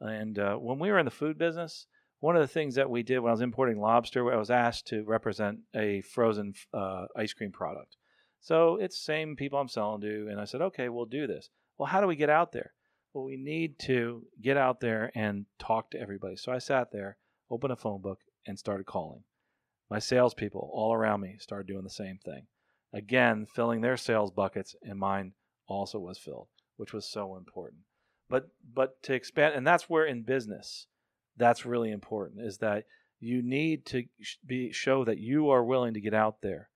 And 0.00 0.38
uh, 0.38 0.56
when 0.56 0.78
we 0.78 0.90
were 0.90 0.98
in 0.98 1.04
the 1.04 1.10
food 1.10 1.38
business, 1.38 1.86
one 2.20 2.36
of 2.36 2.42
the 2.42 2.48
things 2.48 2.74
that 2.76 2.90
we 2.90 3.02
did 3.02 3.18
when 3.18 3.30
I 3.30 3.32
was 3.32 3.40
importing 3.40 3.80
lobster, 3.80 4.32
I 4.32 4.36
was 4.36 4.50
asked 4.50 4.86
to 4.88 5.02
represent 5.04 5.60
a 5.74 6.00
frozen 6.02 6.54
uh, 6.72 7.06
ice 7.16 7.32
cream 7.32 7.52
product. 7.52 7.96
So 8.40 8.76
it's 8.76 8.98
same 8.98 9.36
people 9.36 9.58
I'm 9.58 9.68
selling 9.68 10.00
to, 10.02 10.28
and 10.30 10.40
I 10.40 10.44
said, 10.44 10.60
okay, 10.60 10.88
we'll 10.88 11.06
do 11.06 11.26
this. 11.26 11.48
Well, 11.78 11.86
how 11.86 12.00
do 12.00 12.06
we 12.06 12.16
get 12.16 12.30
out 12.30 12.52
there? 12.52 12.72
Well, 13.12 13.24
we 13.24 13.36
need 13.36 13.78
to 13.80 14.24
get 14.42 14.56
out 14.56 14.80
there 14.80 15.10
and 15.14 15.46
talk 15.58 15.90
to 15.90 16.00
everybody. 16.00 16.36
So 16.36 16.52
I 16.52 16.58
sat 16.58 16.92
there, 16.92 17.16
opened 17.50 17.72
a 17.72 17.76
phone 17.76 18.00
book, 18.00 18.20
and 18.46 18.58
started 18.58 18.86
calling. 18.86 19.24
My 19.90 19.98
salespeople 19.98 20.70
all 20.72 20.92
around 20.92 21.20
me 21.20 21.36
started 21.38 21.66
doing 21.66 21.84
the 21.84 21.90
same 21.90 22.18
thing. 22.24 22.46
Again, 22.92 23.46
filling 23.46 23.80
their 23.80 23.96
sales 23.96 24.30
buckets, 24.30 24.74
and 24.82 24.98
mine 24.98 25.32
also 25.66 25.98
was 25.98 26.18
filled, 26.18 26.48
which 26.76 26.92
was 26.92 27.06
so 27.06 27.36
important. 27.36 27.82
But 28.28 28.48
but 28.72 29.02
to 29.04 29.14
expand, 29.14 29.54
and 29.54 29.66
that's 29.66 29.88
where 29.88 30.04
in 30.04 30.22
business, 30.22 30.86
that's 31.36 31.66
really 31.66 31.90
important. 31.90 32.40
Is 32.40 32.58
that 32.58 32.84
you 33.20 33.42
need 33.42 33.86
to 33.86 34.04
be 34.46 34.72
show 34.72 35.04
that 35.04 35.18
you 35.18 35.50
are 35.50 35.64
willing 35.64 35.94
to 35.94 36.00
get 36.00 36.14
out 36.14 36.42
there 36.42 36.70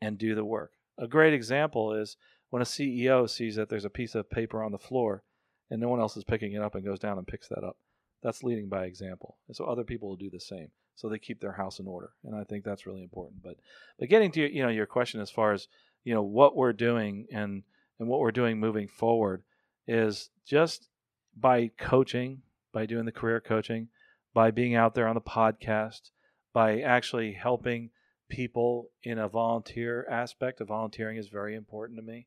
and 0.00 0.18
do 0.18 0.34
the 0.34 0.44
work. 0.44 0.72
A 0.98 1.08
great 1.08 1.34
example 1.34 1.92
is 1.92 2.16
when 2.50 2.62
a 2.62 2.66
CEO 2.66 3.28
sees 3.28 3.56
that 3.56 3.68
there's 3.68 3.84
a 3.84 3.90
piece 3.90 4.14
of 4.14 4.30
paper 4.30 4.62
on 4.62 4.72
the 4.72 4.78
floor 4.78 5.22
and 5.70 5.80
no 5.80 5.88
one 5.88 6.00
else 6.00 6.16
is 6.16 6.24
picking 6.24 6.52
it 6.52 6.62
up 6.62 6.74
and 6.74 6.84
goes 6.84 6.98
down 6.98 7.18
and 7.18 7.26
picks 7.26 7.48
that 7.48 7.64
up. 7.64 7.76
That's 8.22 8.42
leading 8.42 8.68
by 8.68 8.84
example. 8.84 9.38
And 9.46 9.56
so 9.56 9.64
other 9.64 9.84
people 9.84 10.08
will 10.08 10.16
do 10.16 10.30
the 10.30 10.40
same. 10.40 10.68
So 10.96 11.08
they 11.08 11.18
keep 11.18 11.40
their 11.40 11.52
house 11.52 11.78
in 11.78 11.86
order. 11.86 12.10
And 12.24 12.34
I 12.34 12.42
think 12.44 12.64
that's 12.64 12.86
really 12.86 13.02
important. 13.02 13.42
But 13.42 13.56
but 13.98 14.08
getting 14.08 14.32
to 14.32 14.52
you 14.52 14.62
know 14.62 14.68
your 14.68 14.86
question 14.86 15.20
as 15.20 15.30
far 15.30 15.52
as, 15.52 15.68
you 16.04 16.14
know, 16.14 16.22
what 16.22 16.56
we're 16.56 16.72
doing 16.72 17.26
and 17.32 17.62
and 17.98 18.08
what 18.08 18.20
we're 18.20 18.30
doing 18.30 18.58
moving 18.58 18.88
forward 18.88 19.42
is 19.86 20.30
just 20.46 20.88
by 21.36 21.70
coaching, 21.78 22.42
by 22.72 22.86
doing 22.86 23.04
the 23.04 23.12
career 23.12 23.40
coaching, 23.40 23.88
by 24.34 24.50
being 24.50 24.74
out 24.74 24.94
there 24.94 25.08
on 25.08 25.14
the 25.14 25.20
podcast, 25.20 26.10
by 26.52 26.80
actually 26.80 27.32
helping 27.32 27.90
people 28.28 28.90
in 29.02 29.18
a 29.18 29.28
volunteer 29.28 30.06
aspect. 30.10 30.60
Of 30.60 30.68
volunteering 30.68 31.16
is 31.16 31.28
very 31.28 31.54
important 31.54 31.98
to 31.98 32.02
me. 32.04 32.26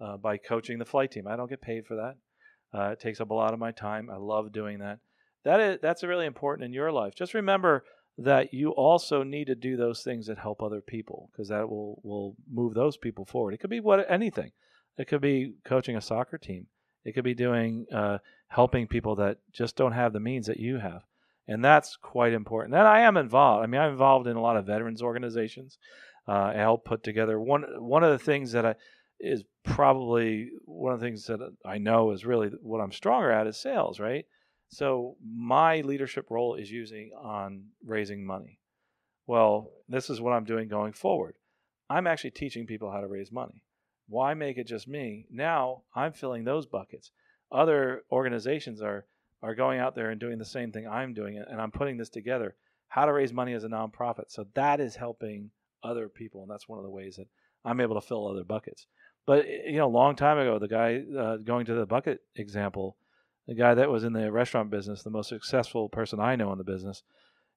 Uh, 0.00 0.16
by 0.16 0.36
coaching 0.36 0.78
the 0.78 0.84
flight 0.84 1.12
team, 1.12 1.28
I 1.28 1.36
don't 1.36 1.48
get 1.48 1.60
paid 1.60 1.86
for 1.86 1.94
that. 1.96 2.16
Uh, 2.74 2.90
it 2.92 3.00
takes 3.00 3.20
up 3.20 3.30
a 3.30 3.34
lot 3.34 3.52
of 3.52 3.60
my 3.60 3.70
time. 3.70 4.10
I 4.10 4.16
love 4.16 4.52
doing 4.52 4.78
that. 4.78 4.98
That 5.44 5.60
is 5.60 5.78
that's 5.82 6.02
really 6.02 6.26
important 6.26 6.64
in 6.64 6.72
your 6.72 6.90
life. 6.90 7.14
Just 7.14 7.34
remember 7.34 7.84
that 8.18 8.52
you 8.52 8.70
also 8.70 9.22
need 9.22 9.46
to 9.46 9.54
do 9.54 9.76
those 9.76 10.02
things 10.02 10.26
that 10.26 10.38
help 10.38 10.62
other 10.62 10.80
people 10.80 11.30
because 11.32 11.48
that 11.48 11.68
will 11.68 12.00
will 12.02 12.36
move 12.50 12.74
those 12.74 12.96
people 12.96 13.24
forward. 13.24 13.54
It 13.54 13.60
could 13.60 13.70
be 13.70 13.80
what 13.80 14.10
anything. 14.10 14.52
It 14.98 15.08
could 15.08 15.20
be 15.20 15.54
coaching 15.64 15.96
a 15.96 16.00
soccer 16.00 16.38
team. 16.38 16.66
It 17.04 17.12
could 17.12 17.24
be 17.24 17.34
doing 17.34 17.86
uh, 17.92 18.18
helping 18.48 18.86
people 18.86 19.16
that 19.16 19.38
just 19.52 19.76
don't 19.76 19.92
have 19.92 20.12
the 20.12 20.20
means 20.20 20.46
that 20.46 20.60
you 20.60 20.78
have 20.78 21.02
and 21.48 21.64
that's 21.64 21.96
quite 21.96 22.32
important. 22.32 22.74
And 22.74 22.86
I 22.86 23.00
am 23.00 23.16
involved. 23.16 23.64
I 23.64 23.66
mean, 23.66 23.80
I'm 23.80 23.92
involved 23.92 24.26
in 24.26 24.36
a 24.36 24.40
lot 24.40 24.56
of 24.56 24.66
veterans 24.66 25.02
organizations. 25.02 25.78
Uh, 26.26 26.32
I 26.32 26.54
help 26.54 26.84
put 26.84 27.02
together 27.02 27.38
one 27.40 27.64
one 27.78 28.04
of 28.04 28.12
the 28.12 28.24
things 28.24 28.52
that 28.52 28.64
I 28.64 28.74
is 29.18 29.44
probably 29.64 30.50
one 30.64 30.92
of 30.92 31.00
the 31.00 31.06
things 31.06 31.26
that 31.26 31.40
I 31.64 31.78
know 31.78 32.10
is 32.12 32.24
really 32.24 32.50
what 32.60 32.80
I'm 32.80 32.92
stronger 32.92 33.30
at 33.30 33.46
is 33.46 33.60
sales, 33.60 34.00
right? 34.00 34.24
So 34.68 35.16
my 35.24 35.80
leadership 35.82 36.30
role 36.30 36.54
is 36.54 36.70
using 36.70 37.10
on 37.20 37.66
raising 37.84 38.24
money. 38.24 38.58
Well, 39.26 39.70
this 39.88 40.10
is 40.10 40.20
what 40.20 40.32
I'm 40.32 40.44
doing 40.44 40.68
going 40.68 40.92
forward. 40.92 41.34
I'm 41.90 42.06
actually 42.06 42.30
teaching 42.30 42.66
people 42.66 42.90
how 42.90 43.00
to 43.00 43.06
raise 43.06 43.30
money. 43.30 43.62
Why 44.12 44.34
make 44.34 44.58
it 44.58 44.66
just 44.66 44.86
me? 44.86 45.26
Now 45.30 45.84
I'm 45.94 46.12
filling 46.12 46.44
those 46.44 46.66
buckets. 46.66 47.10
Other 47.50 48.02
organizations 48.12 48.82
are 48.82 49.06
are 49.42 49.54
going 49.54 49.80
out 49.80 49.94
there 49.94 50.10
and 50.10 50.20
doing 50.20 50.38
the 50.38 50.44
same 50.44 50.70
thing 50.70 50.86
I'm 50.86 51.14
doing, 51.14 51.38
and 51.38 51.60
I'm 51.60 51.70
putting 51.70 51.96
this 51.96 52.10
together. 52.10 52.54
How 52.88 53.06
to 53.06 53.12
raise 53.12 53.32
money 53.32 53.54
as 53.54 53.64
a 53.64 53.68
nonprofit. 53.68 54.26
So 54.28 54.46
that 54.54 54.80
is 54.80 54.94
helping 54.94 55.50
other 55.82 56.10
people, 56.10 56.42
and 56.42 56.50
that's 56.50 56.68
one 56.68 56.78
of 56.78 56.84
the 56.84 56.90
ways 56.90 57.16
that 57.16 57.26
I'm 57.64 57.80
able 57.80 57.98
to 57.98 58.06
fill 58.06 58.28
other 58.28 58.44
buckets. 58.44 58.86
But 59.24 59.48
you 59.48 59.78
know, 59.78 59.86
a 59.86 59.98
long 60.00 60.14
time 60.14 60.38
ago, 60.38 60.58
the 60.58 60.68
guy 60.68 61.02
uh, 61.18 61.38
going 61.38 61.64
to 61.66 61.74
the 61.74 61.86
bucket 61.86 62.20
example, 62.36 62.98
the 63.48 63.54
guy 63.54 63.72
that 63.72 63.90
was 63.90 64.04
in 64.04 64.12
the 64.12 64.30
restaurant 64.30 64.68
business, 64.68 65.02
the 65.02 65.10
most 65.10 65.30
successful 65.30 65.88
person 65.88 66.20
I 66.20 66.36
know 66.36 66.52
in 66.52 66.58
the 66.58 66.64
business, 66.64 67.02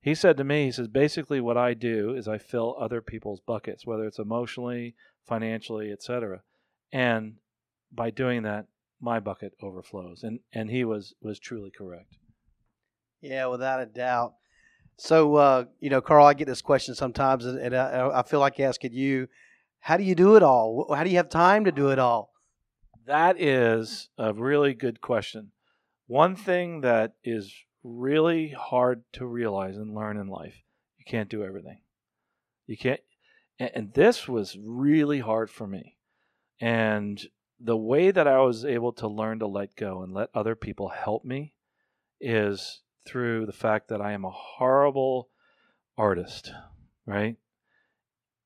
he 0.01 0.15
said 0.15 0.37
to 0.37 0.43
me, 0.43 0.65
he 0.65 0.71
says, 0.71 0.87
basically 0.87 1.41
what 1.41 1.57
I 1.57 1.73
do 1.73 2.15
is 2.15 2.27
I 2.27 2.37
fill 2.37 2.77
other 2.79 3.01
people's 3.01 3.41
buckets, 3.41 3.85
whether 3.85 4.05
it's 4.05 4.19
emotionally, 4.19 4.95
financially, 5.27 5.91
etc. 5.91 6.41
And 6.91 7.35
by 7.91 8.09
doing 8.09 8.43
that, 8.43 8.67
my 9.01 9.19
bucket 9.19 9.53
overflows. 9.61 10.23
And 10.23 10.39
and 10.53 10.69
he 10.69 10.83
was 10.83 11.13
was 11.21 11.39
truly 11.39 11.71
correct. 11.71 12.17
Yeah, 13.21 13.47
without 13.47 13.81
a 13.81 13.85
doubt. 13.85 14.33
So, 14.97 15.35
uh, 15.35 15.65
you 15.79 15.89
know, 15.89 15.99
Carl, 15.99 16.25
I 16.25 16.33
get 16.33 16.47
this 16.47 16.61
question 16.61 16.95
sometimes, 16.95 17.45
and, 17.45 17.59
and 17.59 17.75
I, 17.75 18.19
I 18.19 18.23
feel 18.23 18.39
like 18.39 18.59
asking 18.59 18.93
you, 18.93 19.27
how 19.79 19.97
do 19.97 20.03
you 20.03 20.15
do 20.15 20.35
it 20.35 20.43
all? 20.43 20.93
How 20.95 21.03
do 21.03 21.09
you 21.09 21.17
have 21.17 21.29
time 21.29 21.65
to 21.65 21.71
do 21.71 21.89
it 21.89 21.99
all? 21.99 22.31
That 23.05 23.39
is 23.39 24.09
a 24.17 24.33
really 24.33 24.73
good 24.73 25.01
question. 25.01 25.51
One 26.07 26.35
thing 26.35 26.81
that 26.81 27.13
is 27.23 27.53
really 27.83 28.49
hard 28.49 29.03
to 29.13 29.25
realize 29.25 29.75
and 29.75 29.93
learn 29.93 30.17
in 30.17 30.27
life, 30.27 30.55
you 30.97 31.05
can't 31.05 31.29
do 31.29 31.43
everything. 31.43 31.81
You 32.65 32.77
can't, 32.77 33.01
and, 33.59 33.71
and 33.73 33.93
this 33.93 34.27
was 34.27 34.57
really 34.61 35.19
hard 35.19 35.49
for 35.49 35.67
me. 35.67 35.97
And 36.59 37.21
the 37.59 37.77
way 37.77 38.11
that 38.11 38.27
I 38.27 38.39
was 38.39 38.65
able 38.65 38.93
to 38.93 39.07
learn 39.07 39.39
to 39.39 39.47
let 39.47 39.75
go 39.75 40.03
and 40.03 40.13
let 40.13 40.29
other 40.33 40.55
people 40.55 40.89
help 40.89 41.23
me 41.23 41.53
is 42.19 42.81
through 43.05 43.45
the 43.45 43.53
fact 43.53 43.89
that 43.89 44.01
I 44.01 44.11
am 44.11 44.25
a 44.25 44.31
horrible 44.31 45.29
artist, 45.97 46.51
right? 47.05 47.37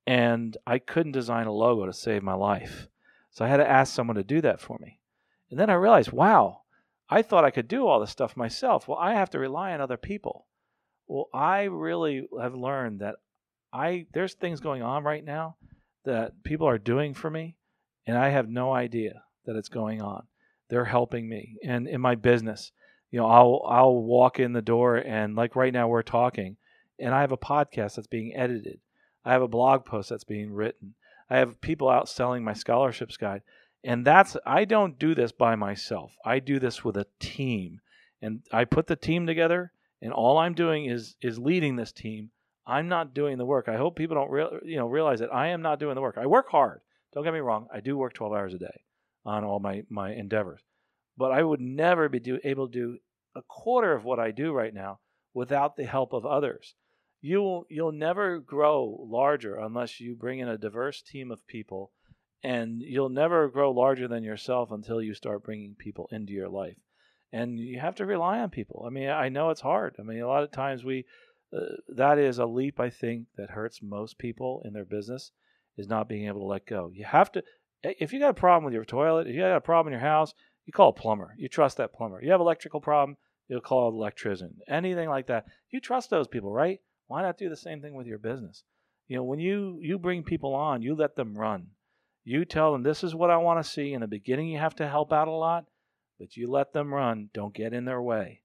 And 0.06 0.58
I 0.66 0.80
couldn't 0.80 1.12
design 1.14 1.48
a 1.48 1.52
logo 1.52 1.86
to 1.86 1.94
save 1.94 2.24
my 2.24 2.34
life. 2.34 2.88
So 3.32 3.46
I 3.46 3.48
had 3.48 3.58
to 3.58 3.70
ask 3.70 3.94
someone 3.94 4.16
to 4.16 4.24
do 4.24 4.42
that 4.42 4.60
for 4.60 4.78
me. 4.80 5.00
And 5.50 5.60
then 5.60 5.70
I 5.70 5.76
realized, 5.76 6.12
wow, 6.12 6.62
I 7.10 7.22
thought 7.22 7.46
I 7.46 7.52
could 7.52 7.68
do 7.68 7.88
all 7.88 8.00
this 8.00 8.12
stuff 8.12 8.38
myself. 8.38 8.88
Well, 8.88 8.98
I 8.98 9.14
have 9.14 9.30
to 9.32 9.40
rely 9.40 9.74
on 9.74 9.82
other 9.82 9.98
people. 9.98 10.48
Well, 11.08 11.30
I 11.34 11.64
really 11.64 12.28
have 12.40 12.54
learned 12.54 13.00
that 13.00 13.16
I 13.72 14.08
there's 14.14 14.34
things 14.34 14.60
going 14.60 14.82
on 14.82 15.04
right 15.04 15.24
now 15.24 15.56
that 16.06 16.44
people 16.44 16.68
are 16.68 16.78
doing 16.78 17.14
for 17.14 17.30
me 17.30 17.58
and 18.06 18.18
I 18.18 18.30
have 18.30 18.50
no 18.50 18.74
idea 18.74 19.24
that 19.46 19.56
it's 19.56 19.70
going 19.70 20.02
on. 20.02 20.24
They're 20.70 20.86
helping 20.86 21.28
me. 21.28 21.58
And 21.64 21.88
in 21.88 22.02
my 22.02 22.16
business, 22.16 22.72
you 23.12 23.20
know, 23.20 23.28
I'll 23.28 23.64
I'll 23.68 24.02
walk 24.02 24.40
in 24.40 24.54
the 24.54 24.62
door 24.62 24.98
and 24.98 25.36
like 25.36 25.56
right 25.56 25.74
now 25.74 25.88
we're 25.88 26.04
talking 26.04 26.58
and 27.00 27.14
I 27.14 27.22
have 27.22 27.32
a 27.32 27.38
podcast 27.38 27.96
that's 27.96 28.08
being 28.08 28.36
edited. 28.36 28.80
I 29.24 29.32
have 29.32 29.42
a 29.42 29.48
blog 29.48 29.86
post 29.86 30.10
that's 30.10 30.24
being 30.24 30.52
written. 30.52 30.96
I 31.30 31.38
have 31.38 31.62
people 31.62 31.90
out 31.90 32.10
selling 32.10 32.44
my 32.44 32.54
scholarships 32.54 33.18
guide. 33.18 33.42
And 33.84 34.06
that's 34.06 34.36
I 34.46 34.66
don't 34.66 35.00
do 35.00 35.16
this 35.16 35.32
by 35.32 35.56
myself. 35.56 36.16
I 36.26 36.40
do 36.40 36.60
this 36.60 36.84
with 36.84 36.98
a 36.98 37.08
team. 37.20 37.82
And 38.22 38.42
I 38.52 38.66
put 38.66 38.88
the 38.88 38.96
team 38.96 39.26
together 39.26 39.72
and 40.02 40.14
all 40.14 40.38
I'm 40.38 40.54
doing 40.54 40.86
is 40.86 41.16
is 41.22 41.40
leading 41.40 41.76
this 41.76 41.92
team. 41.92 42.32
I'm 42.70 42.88
not 42.88 43.14
doing 43.14 43.38
the 43.38 43.46
work. 43.46 43.68
I 43.68 43.78
hope 43.78 43.96
people 43.96 44.16
don't 44.16 44.30
real, 44.30 44.60
you 44.64 44.78
know 44.78 44.88
realize 44.88 45.20
that 45.20 45.34
I 45.34 45.48
am 45.48 45.62
not 45.62 45.80
doing 45.80 45.96
the 45.96 46.02
work. 46.02 46.18
I 46.18 46.28
work 46.28 46.50
hard. 46.50 46.82
Don't 47.14 47.24
get 47.24 47.34
me 47.34 47.40
wrong. 47.40 47.68
I 47.74 47.80
do 47.80 47.98
work 47.98 48.14
12 48.14 48.34
hours 48.34 48.54
a 48.54 48.60
day 48.60 48.82
on 49.26 49.44
all 49.44 49.60
my 49.60 49.84
my 49.90 50.14
endeavors. 50.14 50.62
But 51.18 51.32
I 51.32 51.44
would 51.44 51.60
never 51.60 52.08
be 52.08 52.20
do, 52.20 52.40
able 52.44 52.68
to 52.68 52.74
do 52.74 52.98
a 53.36 53.42
quarter 53.42 53.94
of 53.94 54.06
what 54.06 54.20
I 54.20 54.32
do 54.32 54.54
right 54.54 54.74
now 54.74 55.00
without 55.34 55.76
the 55.76 55.86
help 55.86 56.14
of 56.14 56.26
others. 56.26 56.76
You 57.22 57.42
will, 57.42 57.66
you'll 57.70 57.92
never 57.92 58.40
grow 58.40 59.06
larger 59.10 59.56
unless 59.56 60.00
you 60.00 60.16
bring 60.16 60.40
in 60.40 60.48
a 60.48 60.58
diverse 60.58 61.02
team 61.02 61.32
of 61.32 61.46
people 61.48 61.92
and 62.44 62.82
you'll 62.82 63.10
never 63.10 63.50
grow 63.50 63.72
larger 63.72 64.08
than 64.08 64.24
yourself 64.24 64.72
until 64.72 65.02
you 65.02 65.14
start 65.14 65.44
bringing 65.44 65.76
people 65.76 66.08
into 66.12 66.32
your 66.32 66.48
life 66.48 66.78
and 67.32 67.60
you 67.60 67.80
have 67.80 67.96
to 67.96 68.06
rely 68.06 68.40
on 68.40 68.50
people 68.50 68.84
i 68.88 68.90
mean 68.90 69.10
i 69.10 69.30
know 69.30 69.50
it's 69.50 69.62
hard 69.62 69.96
i 70.00 70.04
mean 70.04 70.22
a 70.22 70.28
lot 70.28 70.44
of 70.44 70.52
times 70.52 70.84
we 70.84 71.06
uh, 71.56 71.76
that 71.88 72.18
is 72.18 72.40
a 72.40 72.46
leap 72.46 72.80
i 72.80 72.90
think 72.90 73.26
that 73.38 73.52
hurts 73.52 73.82
most 73.82 74.18
people 74.18 74.62
in 74.66 74.74
their 74.74 74.86
business 74.86 75.32
is 75.78 75.88
not 75.88 76.10
being 76.10 76.28
able 76.28 76.42
to 76.42 76.46
let 76.46 76.66
go 76.66 76.92
you 76.94 77.06
have 77.06 77.32
to 77.32 77.44
if 77.84 78.12
you 78.14 78.20
got 78.20 78.30
a 78.30 78.34
problem 78.34 78.64
with 78.64 78.74
your 78.74 78.86
toilet 78.86 79.28
if 79.28 79.36
you 79.36 79.42
got 79.42 79.56
a 79.56 79.62
problem 79.62 79.94
in 79.94 80.00
your 80.00 80.08
house 80.08 80.34
you 80.66 80.74
call 80.74 80.90
a 80.90 80.94
plumber 80.94 81.34
you 81.38 81.48
trust 81.48 81.78
that 81.78 81.94
plumber 81.94 82.22
you 82.22 82.32
have 82.32 82.42
electrical 82.42 82.82
problem 82.82 83.18
you'll 83.48 83.62
call 83.62 83.90
an 83.90 83.96
electrician 83.96 84.56
anything 84.68 85.10
like 85.10 85.28
that 85.28 85.46
you 85.70 85.80
trust 85.80 86.10
those 86.10 86.28
people 86.28 86.52
right 86.52 86.80
why 87.08 87.22
not 87.22 87.38
do 87.38 87.50
the 87.50 87.56
same 87.56 87.82
thing 87.82 87.94
with 87.94 88.08
your 88.08 88.20
business 88.20 88.64
you 89.08 89.16
know 89.16 89.24
when 89.24 89.40
you 89.40 89.80
you 89.82 89.98
bring 89.98 90.24
people 90.24 90.54
on 90.54 90.82
you 90.82 90.96
let 90.96 91.16
them 91.16 91.38
run 91.38 91.68
you 92.30 92.46
tell 92.46 92.72
them 92.72 92.84
this 92.84 93.04
is 93.04 93.16
what 93.16 93.32
I 93.32 93.38
want 93.38 93.64
to 93.64 93.68
see. 93.68 93.92
In 93.92 94.02
the 94.02 94.08
beginning, 94.08 94.50
you 94.50 94.60
have 94.60 94.76
to 94.76 94.88
help 94.88 95.12
out 95.12 95.28
a 95.28 95.32
lot, 95.32 95.66
but 96.20 96.38
you 96.38 96.48
let 96.48 96.74
them 96.74 96.94
run. 96.94 97.32
Don't 97.34 97.56
get 97.56 97.74
in 97.74 97.86
their 97.86 98.02
way. 98.02 98.44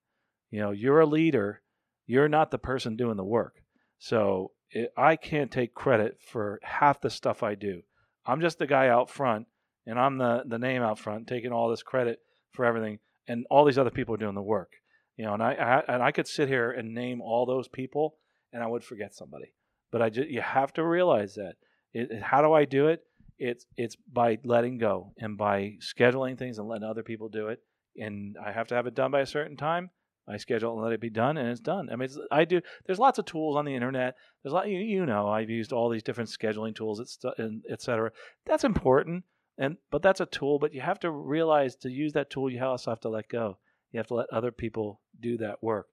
You 0.50 0.60
know, 0.60 0.70
you're 0.70 1.00
a 1.00 1.06
leader. 1.06 1.60
You're 2.06 2.28
not 2.28 2.50
the 2.50 2.58
person 2.58 2.96
doing 2.96 3.16
the 3.16 3.24
work. 3.24 3.62
So 3.98 4.52
it, 4.70 4.92
I 4.96 5.16
can't 5.16 5.50
take 5.50 5.74
credit 5.74 6.18
for 6.20 6.60
half 6.62 7.00
the 7.00 7.10
stuff 7.10 7.42
I 7.42 7.54
do. 7.54 7.82
I'm 8.26 8.40
just 8.40 8.58
the 8.58 8.66
guy 8.66 8.88
out 8.88 9.10
front, 9.10 9.46
and 9.86 9.98
I'm 9.98 10.18
the, 10.18 10.42
the 10.46 10.58
name 10.58 10.82
out 10.82 10.98
front, 10.98 11.26
taking 11.26 11.52
all 11.52 11.68
this 11.68 11.82
credit 11.82 12.20
for 12.52 12.64
everything, 12.64 12.98
and 13.28 13.46
all 13.50 13.64
these 13.64 13.78
other 13.78 13.90
people 13.90 14.14
are 14.14 14.18
doing 14.18 14.34
the 14.34 14.42
work. 14.42 14.72
You 15.16 15.26
know, 15.26 15.34
and 15.34 15.42
I, 15.42 15.52
I 15.52 15.94
and 15.94 16.02
I 16.02 16.10
could 16.10 16.26
sit 16.26 16.48
here 16.48 16.70
and 16.70 16.94
name 16.94 17.20
all 17.20 17.46
those 17.46 17.68
people, 17.68 18.16
and 18.52 18.62
I 18.62 18.66
would 18.66 18.82
forget 18.82 19.14
somebody. 19.14 19.54
But 19.92 20.02
I 20.02 20.10
just 20.10 20.28
you 20.28 20.40
have 20.40 20.72
to 20.74 20.84
realize 20.84 21.34
that. 21.34 21.54
It, 21.92 22.22
how 22.22 22.42
do 22.42 22.52
I 22.52 22.64
do 22.64 22.88
it? 22.88 23.04
it's 23.38 23.66
it's 23.76 23.96
by 23.96 24.38
letting 24.44 24.78
go 24.78 25.12
and 25.18 25.36
by 25.36 25.74
scheduling 25.80 26.38
things 26.38 26.58
and 26.58 26.68
letting 26.68 26.88
other 26.88 27.02
people 27.02 27.28
do 27.28 27.48
it. 27.48 27.60
And 27.96 28.36
I 28.44 28.52
have 28.52 28.68
to 28.68 28.74
have 28.74 28.86
it 28.86 28.94
done 28.94 29.10
by 29.10 29.20
a 29.20 29.26
certain 29.26 29.56
time. 29.56 29.90
I 30.26 30.38
schedule 30.38 30.72
and 30.72 30.82
let 30.82 30.92
it 30.92 31.00
be 31.00 31.10
done, 31.10 31.36
and 31.36 31.48
it's 31.48 31.60
done. 31.60 31.90
I 31.92 31.96
mean, 31.96 32.08
I 32.30 32.44
do. 32.44 32.62
There's 32.86 32.98
lots 32.98 33.18
of 33.18 33.26
tools 33.26 33.56
on 33.56 33.64
the 33.64 33.74
internet. 33.74 34.14
There's 34.42 34.52
a 34.52 34.56
lot. 34.56 34.68
You, 34.68 34.78
you 34.78 35.04
know, 35.04 35.28
I've 35.28 35.50
used 35.50 35.72
all 35.72 35.90
these 35.90 36.02
different 36.02 36.30
scheduling 36.30 36.74
tools, 36.74 37.18
and 37.36 37.62
et 37.68 37.82
cetera. 37.82 38.10
That's 38.46 38.64
important, 38.64 39.24
and 39.58 39.76
but 39.90 40.02
that's 40.02 40.20
a 40.20 40.26
tool. 40.26 40.58
But 40.58 40.72
you 40.72 40.80
have 40.80 41.00
to 41.00 41.10
realize 41.10 41.76
to 41.76 41.90
use 41.90 42.14
that 42.14 42.30
tool, 42.30 42.50
you 42.50 42.62
also 42.64 42.90
have 42.90 43.00
to 43.00 43.10
let 43.10 43.28
go. 43.28 43.58
You 43.92 43.98
have 43.98 44.06
to 44.08 44.14
let 44.14 44.32
other 44.32 44.50
people 44.50 45.02
do 45.20 45.36
that 45.38 45.62
work. 45.62 45.88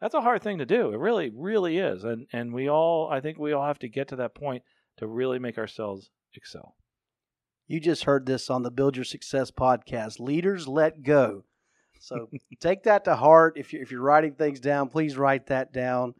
That's 0.00 0.14
a 0.14 0.20
hard 0.20 0.42
thing 0.42 0.58
to 0.58 0.66
do. 0.66 0.92
It 0.92 0.98
really, 0.98 1.30
really 1.34 1.78
is. 1.78 2.04
And 2.04 2.26
and 2.32 2.52
we 2.52 2.68
all, 2.68 3.08
I 3.10 3.20
think, 3.20 3.38
we 3.38 3.52
all 3.52 3.66
have 3.66 3.80
to 3.80 3.88
get 3.88 4.08
to 4.08 4.16
that 4.16 4.34
point 4.34 4.62
to 4.98 5.06
really 5.06 5.38
make 5.38 5.58
ourselves 5.58 6.10
excel. 6.34 6.76
You 7.66 7.80
just 7.80 8.04
heard 8.04 8.26
this 8.26 8.50
on 8.50 8.62
the 8.62 8.70
Build 8.70 8.96
Your 8.96 9.04
Success 9.04 9.50
podcast. 9.50 10.20
Leaders 10.20 10.68
let 10.68 11.02
go. 11.02 11.44
So 12.02 12.28
take 12.58 12.82
that 12.82 13.04
to 13.04 13.14
heart. 13.14 13.54
If 13.56 13.72
you're, 13.72 13.80
if 13.80 13.92
you're 13.92 14.02
writing 14.02 14.34
things 14.34 14.58
down, 14.58 14.88
please 14.88 15.16
write 15.16 15.46
that 15.46 15.72
down. 15.72 16.14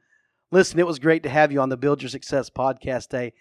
Listen, 0.53 0.79
it 0.79 0.87
was 0.87 1.01
great 1.01 1.25
to 1.25 1.29
have 1.29 1.51
you 1.51 1.61
on 1.61 1.71
the 1.71 1.77
Build 1.77 2.03
Your 2.03 2.09
Success 2.09 2.51
podcast 2.51 3.09
day. 3.09 3.33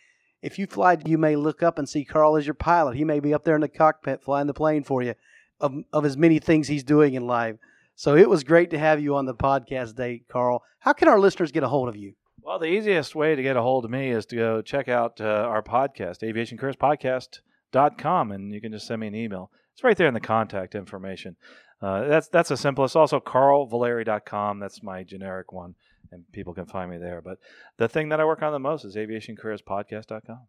If 0.42 0.58
you 0.58 0.66
fly, 0.66 0.98
you 1.06 1.20
may 1.20 1.36
look 1.36 1.62
up 1.62 1.78
and 1.78 1.88
see 1.88 2.04
Carl 2.04 2.36
as 2.36 2.48
your 2.48 2.56
pilot. 2.56 2.96
He 2.96 3.04
may 3.04 3.20
be 3.20 3.32
up 3.32 3.44
there 3.44 3.54
in 3.54 3.62
the 3.62 3.68
cockpit 3.68 4.24
flying 4.24 4.48
the 4.48 4.56
plane 4.56 4.84
for 4.84 5.04
you 5.04 5.14
of, 5.60 5.76
of 5.94 6.04
as 6.04 6.18
many 6.18 6.40
things 6.40 6.68
he's 6.68 6.84
doing 6.84 7.14
in 7.14 7.28
life. 7.28 7.58
So 7.96 8.16
it 8.16 8.28
was 8.28 8.44
great 8.44 8.72
to 8.72 8.80
have 8.80 9.00
you 9.00 9.16
on 9.16 9.26
the 9.28 9.36
podcast 9.36 9.96
day, 9.96 10.24
Carl. 10.28 10.64
How 10.80 10.94
can 10.94 11.10
our 11.10 11.20
listeners 11.20 11.52
get 11.52 11.62
a 11.62 11.68
hold 11.68 11.90
of 11.90 11.96
you? 11.96 12.14
Well, 12.42 12.58
the 12.58 12.66
easiest 12.66 13.14
way 13.14 13.36
to 13.36 13.44
get 13.44 13.56
a 13.56 13.62
hold 13.62 13.86
of 13.86 13.92
me 13.92 14.10
is 14.10 14.26
to 14.28 14.36
go 14.36 14.62
check 14.64 14.88
out 14.88 15.22
uh, 15.22 15.26
our 15.26 15.62
podcast, 15.62 16.24
Aviation 16.24 16.58
Careers 16.58 16.76
Podcast 16.76 17.42
dot 17.72 18.00
com, 18.00 18.32
and 18.32 18.52
you 18.52 18.60
can 18.60 18.72
just 18.72 18.88
send 18.88 19.02
me 19.02 19.08
an 19.08 19.16
email. 19.16 19.52
It's 19.74 19.84
right 19.84 19.96
there 19.96 20.08
in 20.08 20.16
the 20.16 20.20
contact 20.20 20.74
information. 20.74 21.36
Uh, 21.82 22.08
that's 22.08 22.28
that's 22.28 22.50
the 22.50 22.58
simplest. 22.58 22.96
Also, 22.96 23.20
carlvaleri.com. 23.20 24.60
That's 24.60 24.84
my 24.84 25.04
generic 25.04 25.52
one, 25.52 25.76
and 26.12 26.24
people 26.32 26.54
can 26.54 26.66
find 26.66 26.92
me 26.92 26.98
there. 26.98 27.22
But 27.22 27.40
the 27.78 27.90
thing 27.90 28.10
that 28.10 28.20
I 28.20 28.26
work 28.26 28.44
on 28.44 28.52
the 28.52 28.60
most 28.60 28.86
is 28.86 28.96
aviationcareerspodcast.com. 28.96 30.48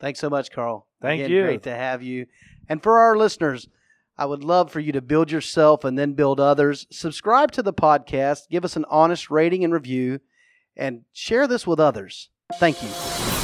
Thanks 0.00 0.20
so 0.20 0.28
much, 0.28 0.50
Carl. 0.50 0.86
Thank 1.00 1.20
Again, 1.20 1.30
you. 1.30 1.42
Great 1.44 1.62
to 1.62 1.74
have 1.74 2.02
you. 2.02 2.26
And 2.68 2.82
for 2.82 2.98
our 2.98 3.16
listeners, 3.16 3.68
I 4.18 4.26
would 4.26 4.44
love 4.44 4.70
for 4.70 4.80
you 4.80 4.92
to 4.92 5.00
build 5.00 5.30
yourself 5.30 5.84
and 5.84 5.98
then 5.98 6.12
build 6.12 6.40
others. 6.40 6.86
Subscribe 6.90 7.52
to 7.52 7.62
the 7.62 7.72
podcast, 7.72 8.48
give 8.50 8.64
us 8.64 8.76
an 8.76 8.84
honest 8.90 9.30
rating 9.30 9.64
and 9.64 9.72
review, 9.72 10.20
and 10.76 11.02
share 11.12 11.46
this 11.46 11.66
with 11.66 11.80
others. 11.80 12.30
Thank 12.58 12.82
you. 12.82 13.43